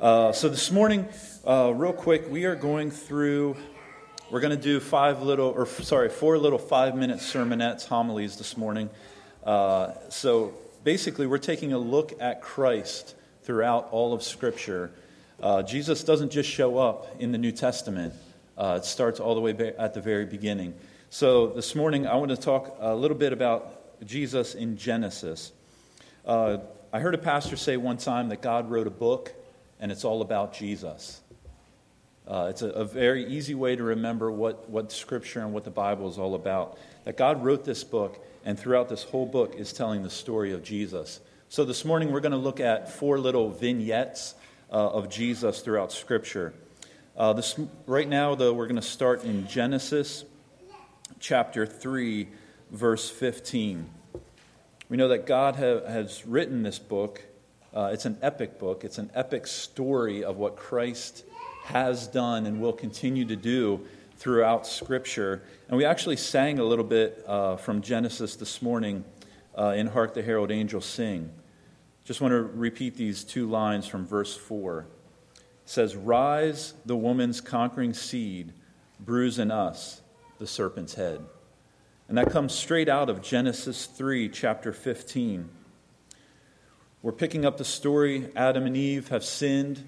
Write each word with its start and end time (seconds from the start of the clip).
Uh, 0.00 0.30
so 0.30 0.48
this 0.48 0.70
morning, 0.70 1.08
uh, 1.44 1.72
real 1.74 1.92
quick, 1.92 2.30
we 2.30 2.44
are 2.44 2.54
going 2.54 2.88
through. 2.88 3.56
We're 4.30 4.38
going 4.38 4.56
to 4.56 4.62
do 4.62 4.78
five 4.78 5.22
little, 5.22 5.48
or 5.48 5.66
sorry, 5.66 6.08
four 6.08 6.38
little 6.38 6.60
five-minute 6.60 7.18
sermonettes, 7.18 7.84
homilies 7.84 8.36
this 8.36 8.56
morning. 8.56 8.90
Uh, 9.42 9.94
so 10.08 10.54
basically, 10.84 11.26
we're 11.26 11.38
taking 11.38 11.72
a 11.72 11.78
look 11.78 12.12
at 12.20 12.40
Christ 12.42 13.16
throughout 13.42 13.88
all 13.90 14.12
of 14.12 14.22
Scripture. 14.22 14.92
Uh, 15.42 15.64
Jesus 15.64 16.04
doesn't 16.04 16.30
just 16.30 16.48
show 16.48 16.78
up 16.78 17.20
in 17.20 17.32
the 17.32 17.38
New 17.38 17.50
Testament; 17.50 18.14
uh, 18.56 18.78
it 18.80 18.84
starts 18.84 19.18
all 19.18 19.34
the 19.34 19.40
way 19.40 19.74
at 19.76 19.94
the 19.94 20.00
very 20.00 20.26
beginning. 20.26 20.74
So 21.10 21.48
this 21.48 21.74
morning, 21.74 22.06
I 22.06 22.14
want 22.14 22.30
to 22.30 22.36
talk 22.36 22.76
a 22.78 22.94
little 22.94 23.16
bit 23.16 23.32
about 23.32 24.06
Jesus 24.06 24.54
in 24.54 24.76
Genesis. 24.76 25.50
Uh, 26.24 26.58
I 26.92 27.00
heard 27.00 27.16
a 27.16 27.18
pastor 27.18 27.56
say 27.56 27.76
one 27.76 27.96
time 27.96 28.28
that 28.28 28.42
God 28.42 28.70
wrote 28.70 28.86
a 28.86 28.90
book 28.90 29.34
and 29.80 29.92
it's 29.92 30.04
all 30.04 30.22
about 30.22 30.54
Jesus. 30.54 31.20
Uh, 32.26 32.48
it's 32.50 32.62
a, 32.62 32.68
a, 32.70 32.84
very 32.84 33.24
easy 33.24 33.54
way 33.54 33.74
to 33.74 33.82
remember 33.82 34.30
what, 34.30 34.68
what 34.68 34.92
Scripture 34.92 35.40
and 35.40 35.54
what 35.54 35.64
the 35.64 35.70
Bible 35.70 36.08
is 36.10 36.18
all 36.18 36.34
about. 36.34 36.78
That 37.04 37.16
God 37.16 37.42
wrote 37.42 37.64
this 37.64 37.84
book, 37.84 38.22
and 38.44 38.58
throughout 38.58 38.90
this 38.90 39.02
whole 39.02 39.24
book 39.24 39.54
is 39.56 39.72
telling 39.72 40.02
the 40.02 40.10
story 40.10 40.52
of 40.52 40.62
Jesus. 40.62 41.20
So 41.48 41.64
this 41.64 41.86
morning 41.86 42.12
we're 42.12 42.20
going 42.20 42.32
to 42.32 42.38
look 42.38 42.60
at 42.60 42.92
four 42.92 43.18
little 43.18 43.48
vignettes 43.48 44.34
uh, 44.70 44.74
of 44.74 45.08
Jesus 45.08 45.60
throughout 45.60 45.90
Scripture. 45.90 46.52
Uh, 47.16 47.32
this, 47.32 47.58
right 47.86 48.08
now, 48.08 48.34
though, 48.34 48.52
we're 48.52 48.66
going 48.66 48.76
to 48.76 48.82
start 48.82 49.24
in 49.24 49.46
Genesis 49.48 50.26
chapter 51.18 51.66
3, 51.66 52.28
verse 52.70 53.08
15. 53.08 53.88
We 54.90 54.96
know 54.98 55.08
that 55.08 55.26
God 55.26 55.56
ha- 55.56 55.90
has 55.90 56.26
written 56.26 56.62
this 56.62 56.78
book 56.78 57.22
uh, 57.74 57.90
it's 57.92 58.04
an 58.04 58.18
epic 58.22 58.58
book, 58.58 58.84
it's 58.84 58.98
an 58.98 59.10
epic 59.14 59.46
story 59.46 60.24
of 60.24 60.36
what 60.36 60.56
Christ 60.56 61.24
has 61.64 62.06
done 62.06 62.46
and 62.46 62.60
will 62.60 62.72
continue 62.72 63.24
to 63.26 63.36
do 63.36 63.80
throughout 64.16 64.66
Scripture. 64.66 65.42
And 65.68 65.76
we 65.76 65.84
actually 65.84 66.16
sang 66.16 66.58
a 66.58 66.64
little 66.64 66.84
bit 66.84 67.22
uh, 67.26 67.56
from 67.56 67.82
Genesis 67.82 68.36
this 68.36 68.62
morning 68.62 69.04
uh, 69.56 69.74
in 69.76 69.86
Hark 69.86 70.14
the 70.14 70.22
Herald 70.22 70.50
Angels 70.50 70.86
Sing. 70.86 71.30
Just 72.04 72.20
want 72.20 72.32
to 72.32 72.42
repeat 72.42 72.96
these 72.96 73.22
two 73.22 73.48
lines 73.48 73.86
from 73.86 74.06
verse 74.06 74.34
4. 74.34 74.86
It 75.36 75.42
says, 75.66 75.94
Rise, 75.94 76.72
the 76.86 76.96
woman's 76.96 77.40
conquering 77.42 77.92
seed, 77.92 78.54
bruise 78.98 79.38
in 79.38 79.50
us 79.50 80.00
the 80.38 80.46
serpent's 80.46 80.94
head. 80.94 81.20
And 82.08 82.16
that 82.16 82.30
comes 82.30 82.54
straight 82.54 82.88
out 82.88 83.10
of 83.10 83.20
Genesis 83.20 83.84
3, 83.86 84.30
chapter 84.30 84.72
15. 84.72 85.50
We're 87.08 87.12
picking 87.12 87.46
up 87.46 87.56
the 87.56 87.64
story 87.64 88.28
Adam 88.36 88.66
and 88.66 88.76
Eve 88.76 89.08
have 89.08 89.24
sinned. 89.24 89.82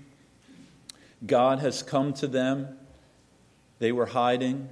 God 1.26 1.58
has 1.58 1.82
come 1.82 2.14
to 2.14 2.26
them. 2.26 2.78
They 3.78 3.92
were 3.92 4.06
hiding, 4.06 4.70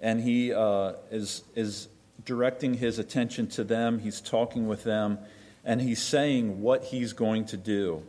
and 0.00 0.20
He 0.20 0.54
uh, 0.54 0.92
is, 1.10 1.42
is 1.56 1.88
directing 2.24 2.74
His 2.74 3.00
attention 3.00 3.48
to 3.48 3.64
them. 3.64 3.98
He's 3.98 4.20
talking 4.20 4.68
with 4.68 4.84
them, 4.84 5.18
and 5.64 5.80
He's 5.80 6.00
saying 6.00 6.62
what 6.62 6.84
He's 6.84 7.12
going 7.12 7.46
to 7.46 7.56
do. 7.56 8.04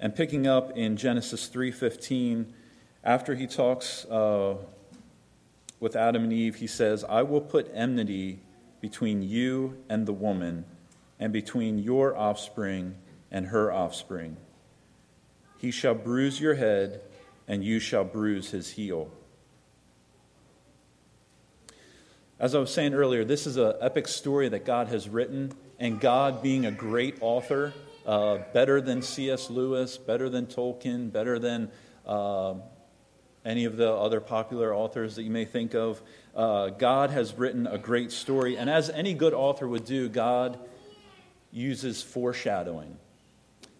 And 0.00 0.12
picking 0.12 0.48
up 0.48 0.76
in 0.76 0.96
Genesis 0.96 1.48
3:15, 1.48 2.46
after 3.04 3.36
He 3.36 3.46
talks 3.46 4.04
uh, 4.06 4.56
with 5.78 5.94
Adam 5.94 6.24
and 6.24 6.32
Eve, 6.32 6.56
He 6.56 6.66
says, 6.66 7.04
"I 7.04 7.22
will 7.22 7.42
put 7.42 7.70
enmity 7.72 8.40
between 8.80 9.22
you 9.22 9.76
and 9.88 10.04
the 10.04 10.12
woman." 10.12 10.64
And 11.20 11.32
between 11.32 11.78
your 11.78 12.16
offspring 12.16 12.96
and 13.30 13.46
her 13.48 13.70
offspring. 13.70 14.38
He 15.58 15.70
shall 15.70 15.94
bruise 15.94 16.40
your 16.40 16.54
head, 16.54 17.02
and 17.46 17.62
you 17.62 17.78
shall 17.78 18.04
bruise 18.04 18.50
his 18.50 18.70
heel. 18.70 19.10
As 22.38 22.54
I 22.54 22.58
was 22.58 22.72
saying 22.72 22.94
earlier, 22.94 23.22
this 23.22 23.46
is 23.46 23.58
an 23.58 23.74
epic 23.82 24.08
story 24.08 24.48
that 24.48 24.64
God 24.64 24.88
has 24.88 25.10
written, 25.10 25.52
and 25.78 26.00
God, 26.00 26.42
being 26.42 26.64
a 26.64 26.70
great 26.70 27.18
author, 27.20 27.74
uh, 28.06 28.38
better 28.54 28.80
than 28.80 29.02
C.S. 29.02 29.50
Lewis, 29.50 29.98
better 29.98 30.30
than 30.30 30.46
Tolkien, 30.46 31.12
better 31.12 31.38
than 31.38 31.70
uh, 32.06 32.54
any 33.44 33.66
of 33.66 33.76
the 33.76 33.92
other 33.92 34.20
popular 34.20 34.74
authors 34.74 35.16
that 35.16 35.24
you 35.24 35.30
may 35.30 35.44
think 35.44 35.74
of, 35.74 36.00
uh, 36.34 36.68
God 36.68 37.10
has 37.10 37.34
written 37.34 37.66
a 37.66 37.76
great 37.76 38.10
story. 38.10 38.56
And 38.56 38.70
as 38.70 38.88
any 38.88 39.12
good 39.12 39.34
author 39.34 39.68
would 39.68 39.84
do, 39.84 40.08
God 40.08 40.58
uses 41.52 42.02
foreshadowing. 42.02 42.96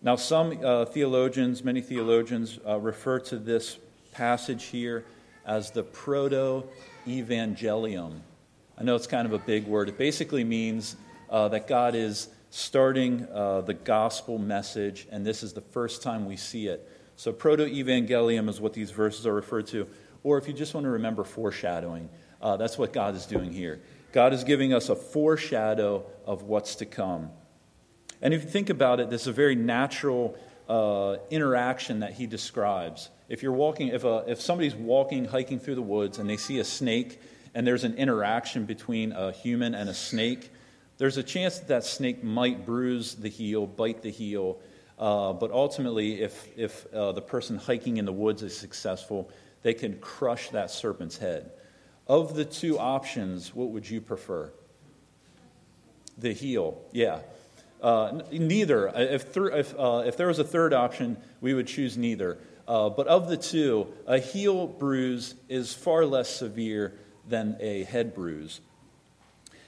Now, 0.02 0.16
some 0.16 0.58
uh, 0.64 0.86
theologians, 0.86 1.62
many 1.62 1.82
theologians, 1.82 2.58
uh, 2.66 2.78
refer 2.78 3.18
to 3.20 3.36
this 3.38 3.78
passage 4.12 4.64
here 4.64 5.04
as 5.44 5.70
the 5.70 5.82
proto 5.82 6.64
evangelium. 7.06 8.20
I 8.78 8.82
know 8.82 8.96
it's 8.96 9.06
kind 9.06 9.26
of 9.26 9.32
a 9.34 9.38
big 9.38 9.66
word. 9.66 9.88
It 9.88 9.98
basically 9.98 10.42
means 10.42 10.96
uh, 11.28 11.48
that 11.48 11.68
God 11.68 11.94
is 11.94 12.28
starting 12.48 13.28
uh, 13.32 13.60
the 13.60 13.74
gospel 13.74 14.38
message, 14.38 15.06
and 15.10 15.24
this 15.24 15.42
is 15.42 15.52
the 15.52 15.60
first 15.60 16.02
time 16.02 16.24
we 16.24 16.36
see 16.36 16.66
it. 16.66 16.88
So, 17.16 17.32
proto 17.32 17.66
evangelium 17.66 18.48
is 18.48 18.60
what 18.60 18.72
these 18.72 18.90
verses 18.90 19.26
are 19.26 19.34
referred 19.34 19.66
to. 19.68 19.86
Or 20.22 20.38
if 20.38 20.48
you 20.48 20.54
just 20.54 20.72
want 20.74 20.84
to 20.84 20.90
remember 20.90 21.24
foreshadowing, 21.24 22.08
uh, 22.40 22.56
that's 22.56 22.78
what 22.78 22.92
God 22.92 23.14
is 23.14 23.26
doing 23.26 23.52
here. 23.52 23.80
God 24.12 24.32
is 24.32 24.44
giving 24.44 24.72
us 24.72 24.88
a 24.88 24.96
foreshadow 24.96 26.04
of 26.24 26.42
what's 26.42 26.74
to 26.76 26.86
come. 26.86 27.30
And 28.22 28.34
if 28.34 28.44
you 28.44 28.50
think 28.50 28.70
about 28.70 29.00
it, 29.00 29.10
this 29.10 29.22
is 29.22 29.26
a 29.28 29.32
very 29.32 29.54
natural 29.54 30.36
uh, 30.68 31.16
interaction 31.30 32.00
that 32.00 32.12
he 32.12 32.26
describes. 32.26 33.10
If 33.28 33.42
you're 33.42 33.52
walking, 33.52 33.88
if, 33.88 34.04
a, 34.04 34.24
if 34.26 34.40
somebody's 34.40 34.74
walking, 34.74 35.24
hiking 35.24 35.58
through 35.58 35.76
the 35.76 35.82
woods, 35.82 36.18
and 36.18 36.28
they 36.28 36.36
see 36.36 36.58
a 36.58 36.64
snake, 36.64 37.20
and 37.54 37.66
there's 37.66 37.84
an 37.84 37.94
interaction 37.94 38.64
between 38.66 39.12
a 39.12 39.32
human 39.32 39.74
and 39.74 39.88
a 39.88 39.94
snake, 39.94 40.50
there's 40.98 41.16
a 41.16 41.22
chance 41.22 41.58
that 41.58 41.68
that 41.68 41.84
snake 41.84 42.22
might 42.22 42.66
bruise 42.66 43.14
the 43.14 43.28
heel, 43.28 43.66
bite 43.66 44.02
the 44.02 44.10
heel. 44.10 44.60
Uh, 44.98 45.32
but 45.32 45.50
ultimately, 45.50 46.20
if, 46.20 46.46
if 46.58 46.86
uh, 46.92 47.12
the 47.12 47.22
person 47.22 47.56
hiking 47.56 47.96
in 47.96 48.04
the 48.04 48.12
woods 48.12 48.42
is 48.42 48.56
successful, 48.56 49.30
they 49.62 49.72
can 49.72 49.98
crush 49.98 50.50
that 50.50 50.70
serpent's 50.70 51.16
head. 51.16 51.50
Of 52.06 52.34
the 52.34 52.44
two 52.44 52.78
options, 52.78 53.54
what 53.54 53.70
would 53.70 53.88
you 53.88 54.00
prefer? 54.00 54.52
The 56.18 56.32
heel, 56.32 56.82
yeah. 56.92 57.20
Uh, 57.82 58.20
neither. 58.30 58.88
Uh, 58.88 59.00
if, 59.00 59.32
th- 59.32 59.52
if, 59.52 59.74
uh, 59.78 60.02
if, 60.06 60.16
there 60.16 60.26
was 60.26 60.38
a 60.38 60.44
third 60.44 60.72
option, 60.74 61.16
we 61.40 61.54
would 61.54 61.66
choose 61.66 61.96
neither. 61.96 62.38
Uh, 62.68 62.90
but 62.90 63.06
of 63.06 63.28
the 63.28 63.36
two, 63.36 63.86
a 64.06 64.18
heel 64.18 64.66
bruise 64.66 65.34
is 65.48 65.72
far 65.72 66.04
less 66.04 66.28
severe 66.28 66.94
than 67.28 67.56
a 67.60 67.84
head 67.84 68.14
bruise. 68.14 68.60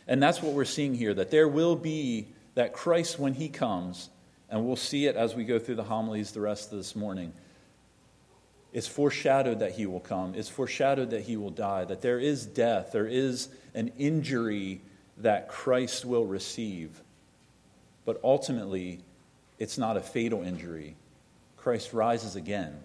And 0.07 0.23
that's 0.23 0.43
what 0.43 0.53
we're 0.53 0.65
seeing 0.65 0.95
here 0.95 1.15
that 1.15 1.31
there 1.31 1.49
will 1.49 1.77
be 1.77 2.29
that 2.55 2.73
Christ, 2.73 3.19
when 3.19 3.35
he 3.35 3.49
comes, 3.49 4.11
and 4.51 4.67
we'll 4.67 4.77
see 4.77 5.07
it 5.07 5.17
as 5.17 5.35
we 5.35 5.45
go 5.45 5.59
through 5.59 5.77
the 5.77 5.85
homilies 5.85 6.33
the 6.33 6.41
rest 6.41 6.71
of 6.71 6.79
this 6.79 6.95
morning, 6.95 7.33
it's 8.73 8.87
foreshadowed 8.87 9.61
that 9.61 9.73
he 9.73 9.87
will 9.87 10.01
come. 10.01 10.35
It's 10.35 10.49
foreshadowed 10.49 11.11
that 11.11 11.23
he 11.23 11.37
will 11.37 11.51
die, 11.51 11.85
that 11.85 12.03
there 12.03 12.19
is 12.19 12.47
death, 12.47 12.93
there 12.93 13.07
is 13.07 13.49
an 13.75 13.93
injury 13.99 14.81
that 15.19 15.49
Christ 15.49 16.05
will 16.05 16.27
receive. 16.27 17.03
But 18.05 18.21
ultimately, 18.25 19.01
it's 19.59 19.79
not 19.79 19.97
a 19.97 20.01
fatal 20.01 20.43
injury. 20.43 20.97
Christ 21.57 21.93
rises 21.93 22.35
again, 22.35 22.81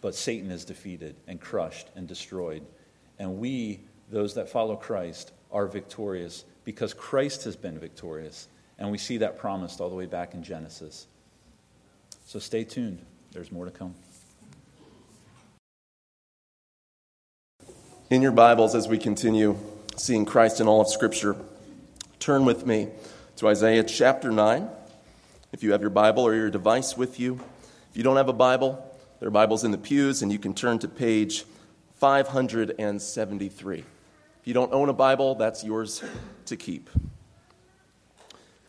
but 0.00 0.14
Satan 0.14 0.50
is 0.50 0.64
defeated 0.64 1.14
and 1.28 1.40
crushed 1.40 1.88
and 1.94 2.08
destroyed. 2.08 2.64
And 3.18 3.38
we, 3.38 3.80
those 4.10 4.34
that 4.34 4.48
follow 4.48 4.76
Christ, 4.76 5.32
are 5.52 5.66
victorious 5.66 6.44
because 6.64 6.92
Christ 6.92 7.44
has 7.44 7.54
been 7.54 7.78
victorious. 7.78 8.48
And 8.78 8.90
we 8.90 8.98
see 8.98 9.18
that 9.18 9.38
promised 9.38 9.80
all 9.80 9.88
the 9.88 9.94
way 9.94 10.06
back 10.06 10.34
in 10.34 10.42
Genesis. 10.42 11.06
So 12.26 12.38
stay 12.38 12.64
tuned, 12.64 13.04
there's 13.32 13.52
more 13.52 13.64
to 13.64 13.70
come. 13.70 13.94
In 18.10 18.22
your 18.22 18.32
Bibles, 18.32 18.74
as 18.74 18.88
we 18.88 18.98
continue 18.98 19.56
seeing 19.96 20.24
Christ 20.24 20.60
in 20.60 20.68
all 20.68 20.80
of 20.80 20.88
Scripture, 20.88 21.36
turn 22.18 22.44
with 22.44 22.66
me 22.66 22.88
to 23.36 23.48
Isaiah 23.48 23.84
chapter 23.84 24.30
9. 24.30 24.66
If 25.52 25.62
you 25.62 25.72
have 25.72 25.82
your 25.82 25.90
Bible 25.90 26.26
or 26.26 26.34
your 26.34 26.48
device 26.48 26.96
with 26.96 27.20
you, 27.20 27.38
if 27.90 27.96
you 27.96 28.02
don't 28.02 28.16
have 28.16 28.30
a 28.30 28.32
Bible, 28.32 28.82
there 29.20 29.28
are 29.28 29.30
Bibles 29.30 29.62
in 29.62 29.72
the 29.72 29.78
pews, 29.78 30.22
and 30.22 30.32
you 30.32 30.38
can 30.38 30.54
turn 30.54 30.78
to 30.78 30.88
page 30.88 31.44
573. 31.96 33.78
If 33.78 33.84
you 34.44 34.54
don't 34.54 34.72
own 34.72 34.88
a 34.88 34.94
Bible, 34.94 35.34
that's 35.34 35.62
yours 35.62 36.02
to 36.46 36.56
keep. 36.56 36.88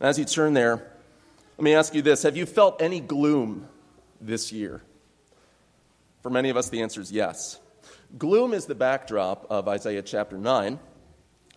And 0.02 0.10
as 0.10 0.20
you 0.20 0.26
turn 0.26 0.54
there, 0.54 0.86
let 1.58 1.64
me 1.64 1.74
ask 1.74 1.96
you 1.96 2.02
this 2.02 2.24
Have 2.24 2.36
you 2.36 2.46
felt 2.46 2.82
any 2.82 3.00
gloom 3.00 3.70
this 4.20 4.52
year? 4.52 4.82
For 6.22 6.30
many 6.30 6.50
of 6.50 6.58
us, 6.58 6.68
the 6.68 6.82
answer 6.82 7.00
is 7.00 7.10
yes. 7.10 7.58
Gloom 8.18 8.54
is 8.54 8.66
the 8.66 8.76
backdrop 8.76 9.48
of 9.50 9.70
Isaiah 9.70 10.02
chapter 10.02 10.38
9, 10.38 10.78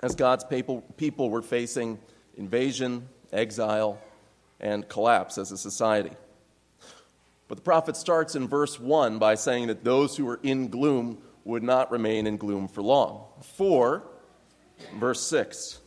as 0.00 0.14
God's 0.14 0.44
people, 0.44 0.82
people 0.96 1.28
were 1.28 1.42
facing 1.42 1.98
invasion, 2.36 3.08
exile, 3.32 4.00
and 4.60 4.88
collapse 4.88 5.38
as 5.38 5.52
a 5.52 5.58
society. 5.58 6.12
But 7.48 7.56
the 7.56 7.62
prophet 7.62 7.96
starts 7.96 8.36
in 8.36 8.46
verse 8.46 8.78
1 8.78 9.18
by 9.18 9.34
saying 9.34 9.66
that 9.68 9.82
those 9.82 10.16
who 10.16 10.24
were 10.24 10.38
in 10.42 10.68
gloom 10.68 11.18
would 11.44 11.62
not 11.62 11.90
remain 11.90 12.26
in 12.26 12.36
gloom 12.36 12.68
for 12.68 12.82
long. 12.82 13.24
For, 13.56 14.04
verse 14.98 15.20
6, 15.22 15.80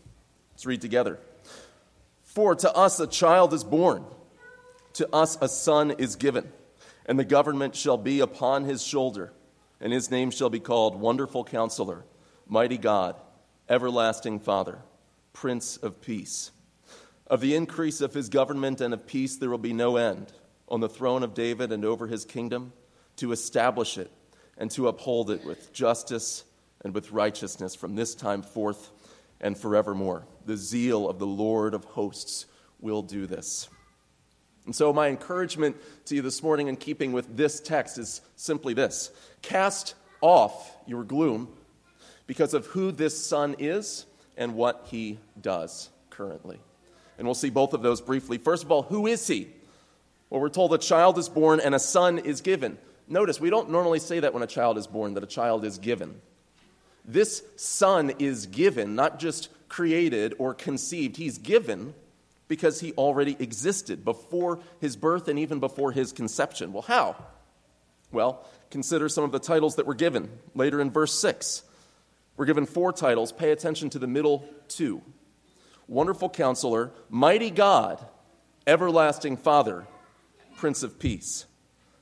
let's 0.51 0.65
read 0.65 0.81
together. 0.81 1.19
For 2.23 2.55
to 2.55 2.75
us 2.75 2.99
a 2.99 3.07
child 3.07 3.53
is 3.53 3.63
born, 3.63 4.03
to 4.93 5.07
us 5.15 5.37
a 5.39 5.47
son 5.47 5.91
is 5.91 6.15
given, 6.15 6.51
and 7.05 7.17
the 7.17 7.23
government 7.23 7.75
shall 7.75 7.97
be 7.97 8.19
upon 8.19 8.65
his 8.65 8.83
shoulder, 8.83 9.31
and 9.79 9.93
his 9.93 10.09
name 10.09 10.31
shall 10.31 10.49
be 10.49 10.59
called 10.59 10.99
Wonderful 10.99 11.43
Counselor, 11.43 12.03
Mighty 12.47 12.77
God, 12.77 13.15
Everlasting 13.69 14.39
Father, 14.39 14.79
Prince 15.33 15.77
of 15.77 16.01
Peace. 16.01 16.51
Of 17.27 17.41
the 17.41 17.55
increase 17.55 18.01
of 18.01 18.13
his 18.13 18.29
government 18.29 18.79
and 18.79 18.93
of 18.93 19.07
peace 19.07 19.35
there 19.37 19.49
will 19.49 19.57
be 19.57 19.73
no 19.73 19.97
end 19.97 20.31
on 20.67 20.79
the 20.79 20.89
throne 20.89 21.23
of 21.23 21.33
David 21.33 21.71
and 21.71 21.83
over 21.83 22.07
his 22.07 22.25
kingdom, 22.25 22.73
to 23.17 23.31
establish 23.31 23.97
it 23.97 24.11
and 24.57 24.71
to 24.71 24.87
uphold 24.87 25.29
it 25.29 25.43
with 25.45 25.73
justice 25.73 26.45
and 26.83 26.93
with 26.93 27.11
righteousness 27.11 27.75
from 27.75 27.95
this 27.95 28.15
time 28.15 28.41
forth 28.41 28.91
and 29.41 29.57
forevermore. 29.57 30.25
The 30.45 30.57
zeal 30.57 31.09
of 31.09 31.19
the 31.19 31.27
Lord 31.27 31.73
of 31.73 31.83
hosts 31.83 32.45
will 32.79 33.01
do 33.01 33.27
this. 33.27 33.69
And 34.65 34.75
so, 34.75 34.93
my 34.93 35.09
encouragement 35.09 35.75
to 36.05 36.15
you 36.15 36.21
this 36.21 36.41
morning, 36.41 36.67
in 36.67 36.77
keeping 36.77 37.11
with 37.11 37.35
this 37.35 37.59
text, 37.59 37.97
is 37.97 38.21
simply 38.35 38.73
this 38.73 39.11
cast 39.41 39.95
off 40.21 40.75
your 40.85 41.03
gloom 41.03 41.49
because 42.27 42.53
of 42.53 42.65
who 42.67 42.91
this 42.91 43.25
Son 43.25 43.55
is 43.59 44.05
and 44.37 44.55
what 44.55 44.87
he 44.89 45.19
does 45.39 45.89
currently. 46.09 46.59
And 47.17 47.27
we'll 47.27 47.35
see 47.35 47.49
both 47.49 47.73
of 47.73 47.81
those 47.81 48.01
briefly. 48.01 48.37
First 48.37 48.63
of 48.63 48.71
all, 48.71 48.83
who 48.83 49.07
is 49.07 49.25
he? 49.27 49.49
Well, 50.29 50.41
we're 50.41 50.49
told 50.49 50.73
a 50.73 50.77
child 50.77 51.17
is 51.17 51.29
born 51.29 51.59
and 51.59 51.75
a 51.75 51.79
son 51.79 52.19
is 52.19 52.41
given. 52.41 52.77
Notice, 53.07 53.39
we 53.39 53.49
don't 53.49 53.69
normally 53.69 53.99
say 53.99 54.19
that 54.19 54.33
when 54.33 54.43
a 54.43 54.47
child 54.47 54.77
is 54.77 54.87
born, 54.87 55.13
that 55.13 55.23
a 55.23 55.27
child 55.27 55.65
is 55.65 55.77
given. 55.77 56.19
This 57.05 57.43
son 57.57 58.13
is 58.19 58.47
given, 58.47 58.95
not 58.95 59.19
just 59.19 59.49
created 59.69 60.33
or 60.39 60.53
conceived. 60.53 61.17
He's 61.17 61.37
given 61.37 61.93
because 62.47 62.79
he 62.79 62.93
already 62.93 63.35
existed 63.39 64.05
before 64.05 64.59
his 64.79 64.95
birth 64.95 65.27
and 65.27 65.37
even 65.39 65.59
before 65.59 65.91
his 65.91 66.11
conception. 66.11 66.71
Well, 66.73 66.83
how? 66.83 67.15
Well, 68.11 68.45
consider 68.69 69.09
some 69.09 69.23
of 69.23 69.31
the 69.31 69.39
titles 69.39 69.75
that 69.75 69.85
were 69.85 69.95
given 69.95 70.29
later 70.55 70.79
in 70.79 70.91
verse 70.91 71.13
6. 71.13 71.63
We're 72.35 72.45
given 72.45 72.65
four 72.65 72.91
titles. 72.91 73.31
Pay 73.31 73.51
attention 73.51 73.89
to 73.91 73.99
the 73.99 74.07
middle 74.07 74.47
two 74.67 75.01
Wonderful 75.87 76.29
Counselor, 76.29 76.91
Mighty 77.09 77.51
God, 77.51 78.03
Everlasting 78.65 79.37
Father, 79.37 79.85
Prince 80.55 80.81
of 80.81 80.97
Peace. 80.97 81.45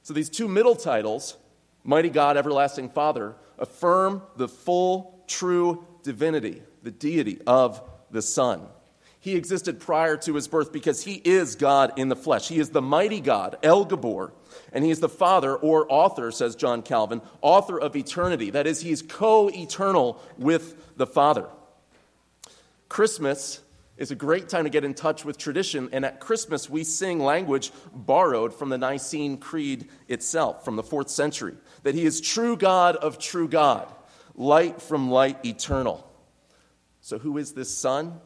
So 0.04 0.14
these 0.14 0.30
two 0.30 0.48
middle 0.48 0.76
titles, 0.76 1.38
Mighty 1.84 2.10
God, 2.10 2.38
Everlasting 2.38 2.90
Father, 2.90 3.36
affirm 3.58 4.22
the 4.38 4.48
full, 4.48 5.24
true 5.28 5.86
divinity, 6.04 6.62
the 6.84 6.92
deity 6.92 7.40
of 7.46 7.82
the 8.12 8.22
Son. 8.22 8.62
He 9.22 9.36
existed 9.36 9.80
prior 9.80 10.18
to 10.18 10.34
his 10.34 10.48
birth 10.48 10.74
because 10.74 11.04
he 11.04 11.22
is 11.24 11.56
God 11.56 11.94
in 11.96 12.10
the 12.10 12.16
flesh. 12.16 12.48
He 12.48 12.60
is 12.60 12.72
the 12.72 12.82
mighty 12.82 13.22
God, 13.22 13.56
El 13.62 13.86
Gibbor, 13.86 14.32
and 14.74 14.84
he 14.84 14.90
is 14.90 15.00
the 15.00 15.08
Father 15.08 15.56
or 15.56 15.86
author, 15.90 16.32
says 16.32 16.56
John 16.56 16.82
Calvin, 16.82 17.22
author 17.40 17.80
of 17.80 17.96
eternity. 17.96 18.50
That 18.50 18.66
is, 18.66 18.82
he 18.82 18.90
is 18.90 19.04
co 19.04 19.48
eternal 19.50 20.20
with 20.40 20.98
the 20.98 21.06
Father. 21.06 21.48
Christmas 22.90 23.62
is 23.96 24.10
a 24.10 24.16
great 24.16 24.50
time 24.50 24.64
to 24.64 24.72
get 24.72 24.84
in 24.84 24.96
touch 24.96 25.24
with 25.24 25.38
tradition. 25.38 25.90
And 25.92 26.04
at 26.04 26.20
Christmas, 26.20 26.68
we 26.68 26.84
sing 26.84 27.20
language 27.20 27.72
borrowed 27.94 28.56
from 28.56 28.70
the 28.70 28.78
Nicene 28.80 29.38
Creed 29.38 29.88
itself, 30.08 30.66
from 30.66 30.78
the 30.78 30.84
fourth 30.84 31.10
century 31.10 31.54
that 31.84 31.94
He 31.94 32.06
is 32.06 32.20
true 32.22 32.58
God 32.58 32.96
of 32.96 33.20
true 33.20 33.48
God, 33.48 33.88
light 34.34 34.82
from 34.82 35.12
light 35.12 35.46
eternal. 35.46 36.08
So, 37.02 37.20
who 37.20 37.38
is 37.38 37.54
this 37.54 37.72
Son? 37.72 38.20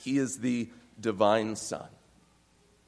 He 0.00 0.18
is 0.18 0.38
the 0.38 0.68
divine 0.98 1.56
Son 1.56 1.88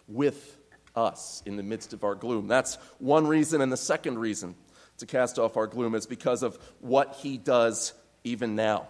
with 0.09 0.59
us 0.97 1.43
in 1.47 1.57
the 1.57 1.63
midst 1.63 1.93
of 1.93 2.05
our 2.05 2.15
gloom. 2.15 2.49
That's 2.49 2.77
one 2.99 3.27
reason. 3.27 3.61
And 3.61 3.71
the 3.71 3.77
second 3.77 4.19
reason 4.19 4.55
to 4.99 5.07
cast 5.07 5.39
off 5.39 5.57
our 5.57 5.67
gloom 5.67 5.95
is 5.95 6.07
because 6.07 6.43
of 6.43 6.59
what 6.81 7.17
He 7.21 7.37
does 7.37 7.93
even 8.25 8.57
now, 8.57 8.89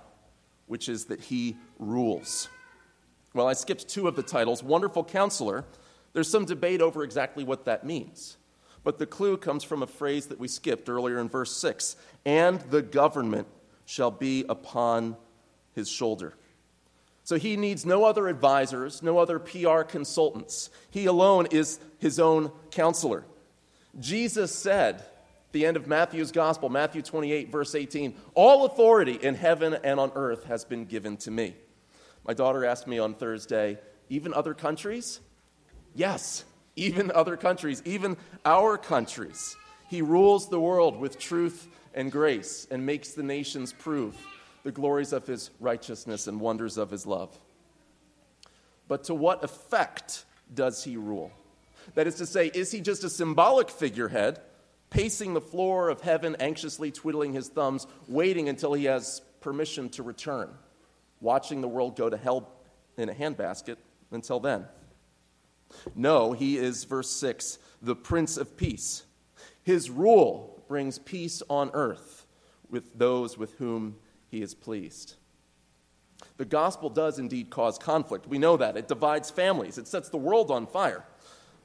which 0.66 0.88
is 0.88 1.06
that 1.06 1.20
He 1.20 1.56
rules. 1.78 2.48
Well, 3.34 3.48
I 3.48 3.54
skipped 3.54 3.88
two 3.88 4.06
of 4.06 4.14
the 4.14 4.22
titles. 4.22 4.62
Wonderful 4.62 5.04
Counselor, 5.04 5.64
there's 6.12 6.28
some 6.28 6.44
debate 6.44 6.80
over 6.80 7.02
exactly 7.02 7.44
what 7.44 7.64
that 7.64 7.84
means. 7.84 8.36
But 8.84 8.98
the 8.98 9.06
clue 9.06 9.36
comes 9.36 9.64
from 9.64 9.82
a 9.82 9.86
phrase 9.86 10.26
that 10.26 10.38
we 10.38 10.48
skipped 10.48 10.88
earlier 10.88 11.18
in 11.18 11.28
verse 11.28 11.56
6 11.56 11.96
and 12.24 12.60
the 12.62 12.82
government 12.82 13.46
shall 13.84 14.10
be 14.10 14.44
upon 14.48 15.16
his 15.74 15.88
shoulder. 15.88 16.34
So 17.24 17.36
he 17.36 17.56
needs 17.56 17.86
no 17.86 18.04
other 18.04 18.26
advisors, 18.28 19.02
no 19.02 19.18
other 19.18 19.38
PR 19.38 19.82
consultants. 19.82 20.70
He 20.90 21.06
alone 21.06 21.46
is 21.50 21.78
his 21.98 22.18
own 22.18 22.50
counselor. 22.70 23.24
Jesus 24.00 24.52
said, 24.52 25.04
the 25.52 25.66
end 25.66 25.76
of 25.76 25.86
Matthew's 25.86 26.32
gospel, 26.32 26.68
Matthew 26.68 27.02
28, 27.02 27.50
verse 27.50 27.74
18, 27.74 28.14
all 28.34 28.64
authority 28.64 29.18
in 29.20 29.34
heaven 29.34 29.76
and 29.84 30.00
on 30.00 30.10
earth 30.14 30.44
has 30.44 30.64
been 30.64 30.86
given 30.86 31.16
to 31.18 31.30
me. 31.30 31.54
My 32.26 32.34
daughter 32.34 32.64
asked 32.64 32.86
me 32.86 32.98
on 32.98 33.14
Thursday, 33.14 33.78
even 34.08 34.32
other 34.32 34.54
countries? 34.54 35.20
Yes, 35.94 36.44
even 36.74 37.10
other 37.10 37.36
countries, 37.36 37.82
even 37.84 38.16
our 38.44 38.78
countries. 38.78 39.56
He 39.88 40.00
rules 40.00 40.48
the 40.48 40.60
world 40.60 40.98
with 40.98 41.18
truth 41.18 41.68
and 41.94 42.10
grace 42.10 42.66
and 42.70 42.86
makes 42.86 43.10
the 43.10 43.22
nations 43.22 43.72
prove 43.72 44.16
the 44.64 44.72
glories 44.72 45.12
of 45.12 45.26
his 45.26 45.50
righteousness 45.60 46.26
and 46.26 46.40
wonders 46.40 46.76
of 46.76 46.90
his 46.90 47.06
love. 47.06 47.36
But 48.88 49.04
to 49.04 49.14
what 49.14 49.42
effect 49.42 50.24
does 50.52 50.84
he 50.84 50.96
rule? 50.96 51.30
That 51.94 52.06
is 52.06 52.16
to 52.16 52.26
say, 52.26 52.50
is 52.54 52.70
he 52.70 52.80
just 52.80 53.04
a 53.04 53.10
symbolic 53.10 53.70
figurehead, 53.70 54.40
pacing 54.90 55.34
the 55.34 55.40
floor 55.40 55.88
of 55.88 56.02
heaven, 56.02 56.36
anxiously 56.38 56.90
twiddling 56.90 57.32
his 57.32 57.48
thumbs, 57.48 57.86
waiting 58.06 58.48
until 58.48 58.74
he 58.74 58.84
has 58.84 59.22
permission 59.40 59.88
to 59.90 60.02
return? 60.02 60.50
watching 61.22 61.60
the 61.60 61.68
world 61.68 61.96
go 61.96 62.10
to 62.10 62.16
hell 62.16 62.50
in 62.98 63.08
a 63.08 63.14
handbasket 63.14 63.76
until 64.10 64.40
then. 64.40 64.66
No, 65.94 66.32
he 66.32 66.58
is, 66.58 66.84
verse 66.84 67.08
6, 67.08 67.58
the 67.80 67.96
Prince 67.96 68.36
of 68.36 68.56
Peace. 68.58 69.04
His 69.62 69.88
rule 69.88 70.62
brings 70.68 70.98
peace 70.98 71.42
on 71.48 71.70
earth 71.72 72.26
with 72.68 72.98
those 72.98 73.38
with 73.38 73.54
whom 73.54 73.96
he 74.32 74.40
is 74.40 74.54
pleased. 74.54 75.14
The 76.38 76.46
gospel 76.46 76.88
does 76.88 77.18
indeed 77.18 77.50
cause 77.50 77.78
conflict. 77.78 78.26
We 78.26 78.38
know 78.38 78.56
that. 78.56 78.78
It 78.78 78.88
divides 78.88 79.30
families, 79.30 79.78
it 79.78 79.86
sets 79.86 80.08
the 80.08 80.16
world 80.16 80.50
on 80.50 80.66
fire. 80.66 81.04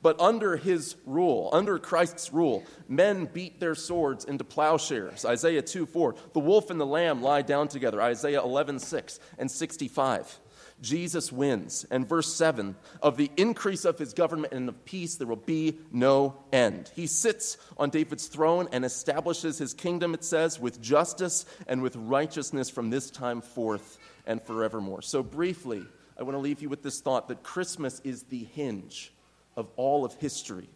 But 0.04 0.20
under 0.20 0.58
his 0.58 0.96
rule, 1.06 1.50
under 1.54 1.80
Christ's 1.80 2.32
rule, 2.32 2.64
men 2.88 3.26
beat 3.34 3.60
their 3.60 3.74
swords 3.74 4.26
into 4.26 4.44
plowshares. 4.44 5.26
Isaiah 5.26 5.64
2 5.64 5.88
4. 5.88 6.16
The 6.34 6.40
wolf 6.40 6.70
and 6.70 6.80
the 6.80 6.86
lamb 6.86 7.24
lie 7.24 7.42
down 7.42 7.68
together. 7.68 8.00
Isaiah 8.02 8.44
11 8.44 8.80
6 8.80 9.20
and 9.40 9.50
65. 9.50 10.40
Jesus 10.82 11.32
wins. 11.32 11.86
And 11.90 12.08
verse 12.08 12.32
7 12.34 12.76
of 13.02 13.18
the 13.18 13.32
increase 13.38 13.86
of 13.86 13.98
his 13.98 14.14
government 14.14 14.54
and 14.54 14.70
of 14.70 14.86
peace, 14.86 15.16
there 15.16 15.28
will 15.28 15.36
be 15.36 15.80
no 15.92 16.36
end. 16.54 16.92
He 16.96 17.08
sits 17.08 17.58
on 17.78 17.90
David's 17.90 18.28
throne 18.28 18.68
and 18.72 18.86
establishes 18.86 19.58
his 19.58 19.74
kingdom, 19.74 20.14
it 20.14 20.24
says, 20.24 20.60
with 20.60 20.82
justice 20.82 21.46
and 21.68 21.82
with 21.82 21.96
righteousness 21.96 22.70
from 22.70 22.90
this 22.90 23.10
time 23.10 23.42
forth 23.42 23.98
and 24.26 24.42
forevermore. 24.42 25.02
So, 25.02 25.24
briefly, 25.24 25.84
I 26.20 26.24
want 26.24 26.36
to 26.36 26.40
leave 26.40 26.62
you 26.62 26.70
with 26.70 26.84
this 26.84 27.00
thought 27.00 27.28
that 27.30 27.44
Christmas 27.44 28.00
is 28.04 28.24
the 28.24 28.44
hinge 28.44 29.14
of 29.56 29.70
all 29.76 30.06
of 30.06 30.14
history. 30.16 30.70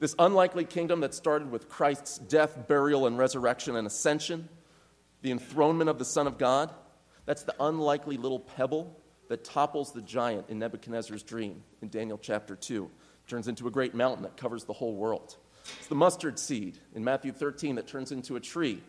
This 0.00 0.14
unlikely 0.18 0.64
kingdom 0.64 1.00
that 1.00 1.14
started 1.14 1.50
with 1.50 1.68
Christ's 1.68 2.18
death, 2.18 2.66
burial, 2.66 3.06
and 3.06 3.18
resurrection 3.18 3.76
and 3.76 3.86
ascension, 3.86 4.48
the 5.20 5.30
enthronement 5.30 5.90
of 5.90 5.98
the 5.98 6.04
Son 6.04 6.26
of 6.26 6.38
God, 6.38 6.72
that's 7.26 7.42
the 7.42 7.54
unlikely 7.60 8.16
little 8.16 8.40
pebble 8.40 8.96
that 9.28 9.44
topples 9.44 9.92
the 9.92 10.02
giant 10.02 10.46
in 10.48 10.58
Nebuchadnezzar's 10.58 11.22
dream 11.22 11.62
in 11.82 11.88
Daniel 11.88 12.18
chapter 12.18 12.56
2. 12.56 12.90
Turns 13.28 13.46
into 13.46 13.68
a 13.68 13.70
great 13.70 13.94
mountain 13.94 14.24
that 14.24 14.36
covers 14.36 14.64
the 14.64 14.72
whole 14.72 14.96
world. 14.96 15.36
It's 15.78 15.86
the 15.86 15.94
mustard 15.94 16.38
seed 16.38 16.78
in 16.94 17.04
Matthew 17.04 17.32
13 17.32 17.76
that 17.76 17.86
turns 17.86 18.10
into 18.10 18.36
a 18.36 18.40
tree 18.40 18.82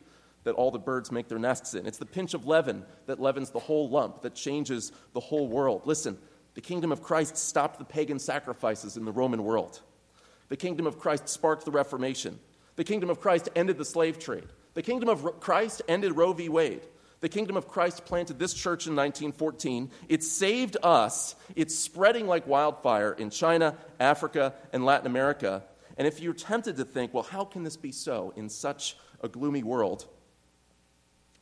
that 0.44 0.56
all 0.56 0.72
the 0.72 0.80
birds 0.80 1.12
make 1.12 1.28
their 1.28 1.38
nests 1.38 1.76
in. 1.76 1.86
It's 1.86 2.00
the 2.00 2.06
pinch 2.06 2.34
of 2.34 2.48
leaven 2.48 2.84
that 3.06 3.20
leavens 3.20 3.52
the 3.52 3.60
whole 3.60 3.90
lump, 3.90 4.24
that 4.24 4.34
changes 4.34 4.92
the 5.14 5.20
whole 5.20 5.48
world. 5.48 5.84
Listen, 5.86 6.18
the 6.56 6.62
kingdom 6.62 6.92
of 6.92 7.04
Christ 7.04 7.38
stopped 7.38 7.78
the 7.78 7.86
pagan 7.86 8.20
sacrifices 8.20 8.98
in 8.98 9.06
the 9.06 9.12
Roman 9.12 9.44
world. 9.44 9.80
The 10.50 10.58
kingdom 10.58 10.88
of 10.88 10.98
Christ 10.98 11.30
sparked 11.30 11.66
the 11.66 11.72
Reformation. 11.72 12.40
The 12.76 12.84
kingdom 12.84 13.10
of 13.10 13.20
Christ 13.20 13.50
ended 13.56 13.78
the 13.78 13.86
slave 13.86 14.18
trade. 14.18 14.48
The 14.74 14.82
kingdom 14.82 15.10
of 15.10 15.40
Christ 15.40 15.82
ended 15.88 16.18
Roe 16.18 16.34
v. 16.34 16.50
Wade. 16.50 16.82
The 17.22 17.30
kingdom 17.30 17.56
of 17.56 17.68
Christ 17.68 18.06
planted 18.06 18.40
this 18.40 18.54
church 18.54 18.88
in 18.88 18.96
1914. 18.96 19.92
It 20.10 20.24
saved 20.24 20.76
us. 20.82 21.36
It's 21.56 21.78
spreading 21.78 22.28
like 22.28 22.48
wildfire 22.48 23.14
in 23.14 23.30
China, 23.30 23.78
Africa, 24.00 24.56
and 24.74 24.84
Latin 24.84 25.06
America. 25.06 25.64
And 25.98 26.08
if 26.08 26.20
you're 26.20 26.34
tempted 26.34 26.78
to 26.78 26.84
think, 26.84 27.14
well, 27.14 27.24
how 27.24 27.46
can 27.46 27.64
this 27.64 27.78
be 27.78 27.92
so 27.92 28.34
in 28.36 28.50
such 28.50 28.98
a 29.22 29.30
gloomy 29.30 29.62
world? 29.62 30.08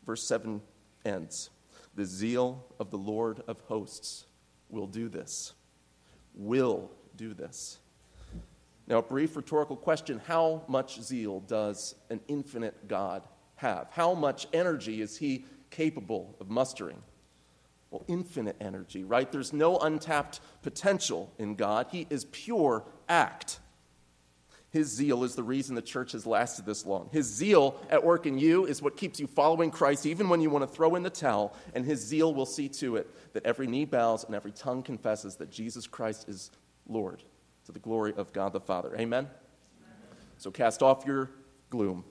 Verse 0.05 0.21
7 0.24 0.62
ends 1.05 1.50
The 1.95 2.05
zeal 2.05 2.65
of 2.77 2.91
the 2.91 2.98
Lord 2.98 3.41
of 3.48 3.62
hosts 3.62 4.25
will 4.69 4.88
do 4.88 5.07
this. 5.07 5.53
Will 6.36 6.91
do 7.15 7.33
this. 7.33 7.77
Now, 8.86 8.98
a 8.98 9.03
brief 9.03 9.38
rhetorical 9.38 9.77
question 9.77 10.19
How 10.27 10.63
much 10.67 11.01
zeal 11.01 11.39
does 11.39 11.95
an 12.09 12.19
infinite 12.27 12.89
God 12.89 13.24
have? 13.55 13.88
How 13.91 14.13
much 14.13 14.45
energy 14.51 15.01
is 15.01 15.15
he 15.15 15.45
capable 15.69 16.35
of 16.39 16.49
mustering? 16.49 17.01
Well, 17.91 18.03
infinite 18.07 18.55
energy, 18.61 19.03
right? 19.03 19.31
There's 19.31 19.51
no 19.51 19.77
untapped 19.77 20.41
potential 20.61 21.31
in 21.39 21.55
God. 21.55 21.88
He 21.91 22.05
is 22.09 22.25
pure 22.25 22.85
act. 23.07 23.59
His 24.71 24.88
zeal 24.88 25.23
is 25.23 25.33
the 25.33 25.41
reason 25.41 25.73
the 25.73 25.81
church 25.81 26.11
has 26.11 26.27
lasted 26.27 26.65
this 26.65 26.85
long. 26.85 27.09
His 27.11 27.25
zeal 27.25 27.81
at 27.89 28.03
work 28.03 28.27
in 28.27 28.38
you 28.38 28.65
is 28.65 28.83
what 28.83 28.95
keeps 28.95 29.19
you 29.19 29.25
following 29.25 29.71
Christ 29.71 30.05
even 30.05 30.29
when 30.29 30.41
you 30.41 30.51
want 30.51 30.67
to 30.67 30.73
throw 30.73 30.95
in 30.95 31.01
the 31.01 31.09
towel, 31.09 31.55
and 31.73 31.83
his 31.83 31.99
zeal 31.99 32.35
will 32.35 32.45
see 32.45 32.69
to 32.69 32.97
it 32.97 33.33
that 33.33 33.45
every 33.45 33.65
knee 33.65 33.85
bows 33.85 34.23
and 34.23 34.35
every 34.35 34.51
tongue 34.51 34.83
confesses 34.83 35.38
that 35.38 35.49
Jesus 35.49 35.88
Christ 35.88 36.29
is 36.29 36.51
Lord 36.88 37.23
to 37.65 37.71
the 37.71 37.79
glory 37.79 38.13
of 38.15 38.31
God 38.31 38.53
the 38.53 38.59
Father. 38.59 38.93
Amen? 38.93 39.25
Amen. 39.25 39.29
So 40.38 40.51
cast 40.51 40.83
off 40.83 41.03
your 41.05 41.31
gloom 41.71 42.03